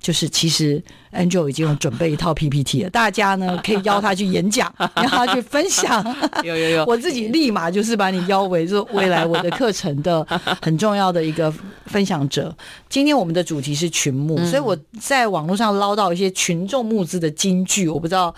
[0.00, 0.82] 就是，其实
[1.14, 6.04] Angel 已经有准备一套 PPT 了，大家呢可以邀他去演讲， 邀他去分享。
[6.42, 10.22] 有有有， 我自己立马就是把你邀为做未来我的课程的
[10.60, 11.50] 很重要的一个
[11.86, 12.54] 分享者。
[12.90, 18.34] 今天我们的主题是群募，所以我在网络上捞到一些群众募资的金句，我不知道。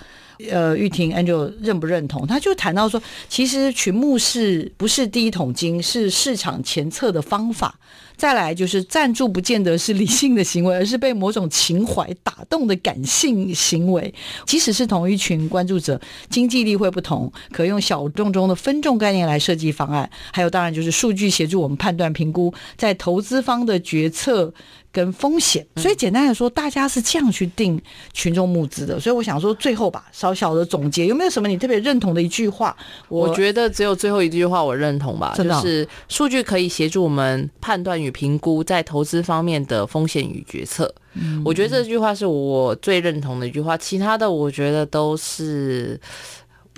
[0.51, 2.27] 呃，玉婷 Angel 认不认同？
[2.27, 7.79] 他就谈到说，其实群募是不是第一桶金，是市场前策的方法。
[8.17, 14.15] 再来就是赞助，不见得是理性的行为，而是被某种情怀打动的感性行为。
[14.47, 20.09] 即使是同一群关注者，经济力会不同，可用小众中的分众概念来设计方案。
[20.33, 24.55] 还有，当然就是数据协助我们判断评估，在投资方的决策。
[24.97, 27.79] 跟风险，所以简单的说，大家是这样去定
[28.15, 28.99] 群众募资的。
[28.99, 32.75] 所以我想说，最后吧，小小的总结，有没有什么你特别认同的一句话？
[33.11, 40.91] 我，我觉得只有最后一句话我认同吧，就是数据可以协助我们判断与评估在投资方面的风险与决策。
[41.13, 46.01] 嗯，我觉得这句话是我最认同的一句话，其他的我觉得都是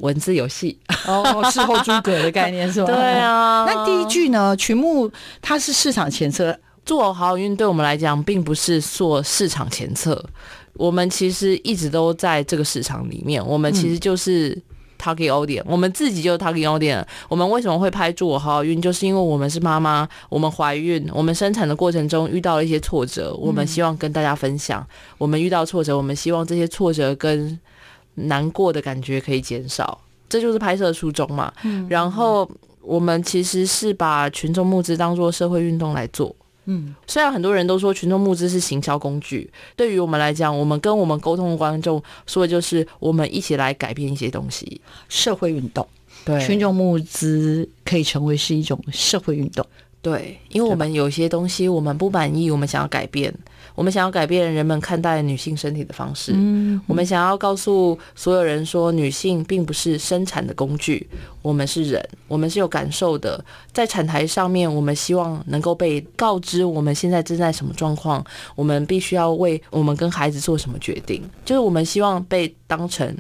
[0.01, 2.87] 文字游戏哦，事后诸葛的概念是吧？
[2.91, 3.65] 对啊。
[3.65, 4.57] 那第一句呢？
[4.57, 5.09] 群募
[5.41, 6.59] 它是市场前策。
[6.89, 10.25] 做好运对我们来讲，并不是做市场前策。
[10.73, 13.47] 我们其实一直都在这个市场里面。
[13.47, 14.59] 我们其实就是
[14.99, 17.05] target audience，我们自己就是 target audience。
[17.29, 18.79] 我们为什么会拍《祝我好好运》？
[18.81, 24.83] 就是因为我们是妈妈，我们怀孕，我们生产的过程中遇到了一些挫折，我们希望跟大家分享。
[25.19, 27.61] 我们遇到挫折，我们希望这些挫折跟
[28.15, 30.01] 难过的感觉可以减少。
[30.27, 31.53] 这就是拍摄初衷嘛。
[31.87, 36.35] 然后我们其实是把群众募资当做社会运动来做。
[36.71, 45.87] 嗯，虽然很多人都说群众募资是行销工具，对于我们来讲，我们跟我们沟通的观众说的就是，我们一起来改变一些东西，社会运动。
[46.27, 49.67] 对，群众募资可以成为是一种社会运动。
[50.03, 53.35] 对，因为我们有些东西我们不满意，我们想要改变。
[53.79, 56.33] 我们想要改变人们看待女性身体的方式。
[56.35, 61.09] 嗯，我们想要告诉所有人说，女性并不是生产的工具，
[61.43, 63.43] 我们是人，我们是有感受的。
[63.73, 68.25] 在产台上面，我们希望能够被告知我们现在正在什么状况，
[68.57, 73.17] 我们必须要为我们跟孩子做什么决定，就是我们希望被当成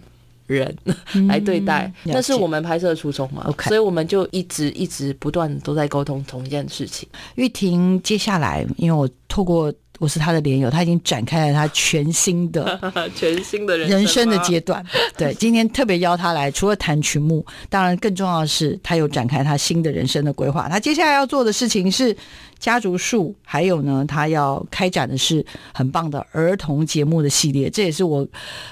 [0.48, 0.76] 人
[1.28, 1.92] 来对待。
[2.02, 7.08] 那是我们拍摄的初衷嘛？OK，所以我们就一直一直不断都在沟通同一件事情。
[7.36, 9.72] 玉婷，接下来因为我透过。
[9.98, 12.80] 我是他的连友，他已经展开了他全新的、
[13.14, 14.84] 全新的人人生的阶段。
[15.16, 20.68] 对，今天特别邀他来，除了谈曲目，当然更重要的是，他有展开他新的人生的规划。
[20.68, 22.16] 他接下来要做的事情是
[22.58, 25.44] 家族树，还有呢，他要开展的是
[25.74, 28.24] 很棒的儿童节目的系列，这也是我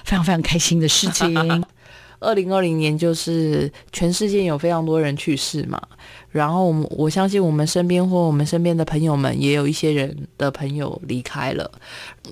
[0.05, 1.65] 非常非常开心的事情。
[2.27, 5.81] 二零二零年就是全世界有非常多人去世嘛。
[6.31, 11.71] 然后我我相信我们身边或我们身边的朋友们也有一些人的朋友离开了，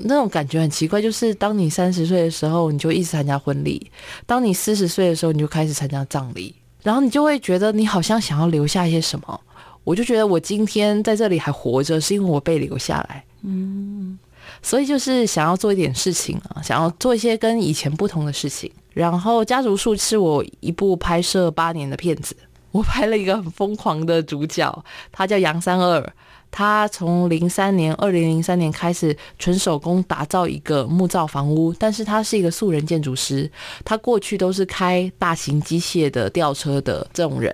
[0.00, 1.00] 那种感觉很奇怪。
[1.00, 3.80] 就是当你三十岁的时候，你就一直参加婚礼；
[4.26, 6.54] 当你四十岁的时候，你就开始参加葬礼。
[6.82, 9.40] 然后你就会觉得你好像想要留下一些什么。
[9.84, 13.24] 我就觉得我今天在这里还活着，是因为我被留下来。
[13.42, 14.18] 嗯，
[14.60, 18.70] 所以就是想要做一点事情啊，想要做一些跟以前不同的事情。
[18.94, 22.34] 然后《家族树》是我一部拍摄八年的片子，
[22.72, 26.14] 我拍了一个很疯狂的主角，他叫杨三二。
[26.56, 33.50] 他从零三年，二零零三年开始纯手工打造一个木造房屋，但是他是一个素人建筑师。
[33.84, 37.52] 他过去都是开大型机械的吊车的这种人，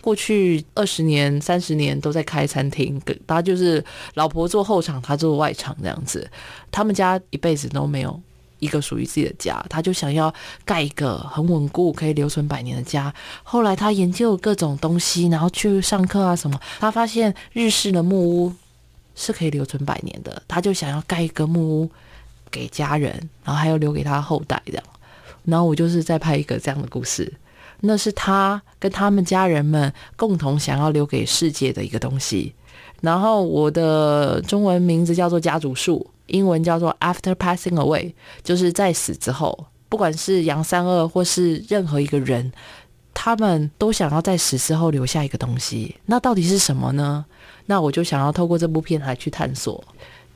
[0.00, 3.84] 过去二十年、三十年都在开餐厅，他就是
[4.14, 6.28] 老婆做后场，他做外场这样子。
[6.72, 8.20] 他们家一辈子都没有。
[8.60, 10.32] 一个属于自己的家，他就想要
[10.64, 13.12] 盖一个很稳固、可以留存百年的家。
[13.42, 18.52] 后来他研究各种东西，然后去上课啊什么，他发现日式的木屋
[19.16, 21.90] 是可以留存百年的，他就想要盖一个木屋
[22.50, 23.10] 给家人，
[23.44, 24.84] 然后还要留给他后代这样。
[25.44, 27.32] 然后我就是在拍一个这样的故事，
[27.80, 32.54] 那是他跟他们家人们共同想要留给世界的一个东西。
[33.00, 36.06] 然后我的中文名字叫做家族树。
[36.30, 42.50] 英文叫做 After Passing Away，就是在死之后，不管是杨三二或是任何一个人，
[43.12, 45.96] 他们都想要在死之后留下一个东西。
[46.06, 47.24] 那到底是什么呢？
[47.66, 49.84] 那我就想要透过这部片来去探索。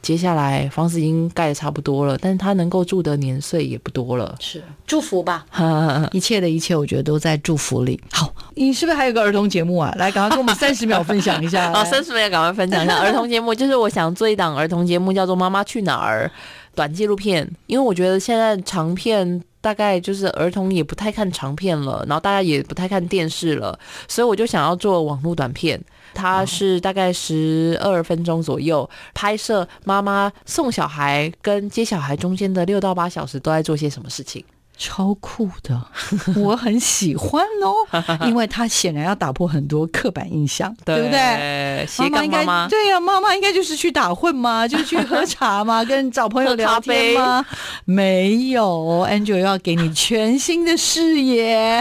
[0.05, 4.37] 接下来房子已经盖的差不多了，但是他能够住的年岁也不多了。
[4.39, 5.47] 是祝福吧，
[6.13, 7.99] 一切的一切，我觉得都在祝福里。
[8.13, 9.91] 好，你是不是还有个儿童节目啊？
[9.97, 11.73] 来，赶快跟我们 三十秒分享一下。
[11.73, 16.31] 好， 三十秒赶快分享一下儿童节目，就是我想做一档儿童节目，叫做《妈妈去哪儿》
[16.77, 25.81] 短纪录片，因为我觉得现在长片大概就是儿童也不太看长片了，然后大家也不太看电视了，所以我就想要做网络短片。
[26.15, 34.45] 它是大概十二分钟左右拍摄，妈妈送小孩跟接小孩中间的六到八小时都在做些什么事情，
[34.77, 35.81] 超酷的，
[36.37, 37.87] 我很喜欢哦，
[38.27, 41.87] 因为他显然要打破很多刻板印象， 对，对不对？
[41.99, 44.67] 妈妈应该对呀、啊，妈妈应该就是去打混吗？
[44.67, 45.85] 就是去喝茶吗？
[45.85, 47.45] 跟找朋友聊天吗？
[47.85, 51.81] 没有，Angel 要给你全新的视野。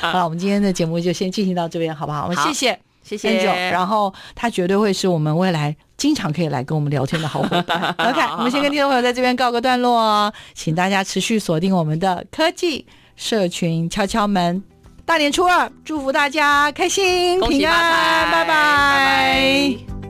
[0.00, 2.24] 好，我们今天的节目就先进行到这边，好不好？
[2.24, 2.93] 我们谢谢。
[3.04, 7.94] 谢谢 Angel，然后他绝对会是我们未来经常可以来跟我们聊天的好伙伴。
[7.98, 14.62] OK，我们先跟听众朋友在这边告个段落哦，请大家持续锁定我们的科技社群敲敲门。
[15.04, 18.46] 大年初二，祝福大家开心平安，拜拜。
[18.46, 20.03] 拜拜。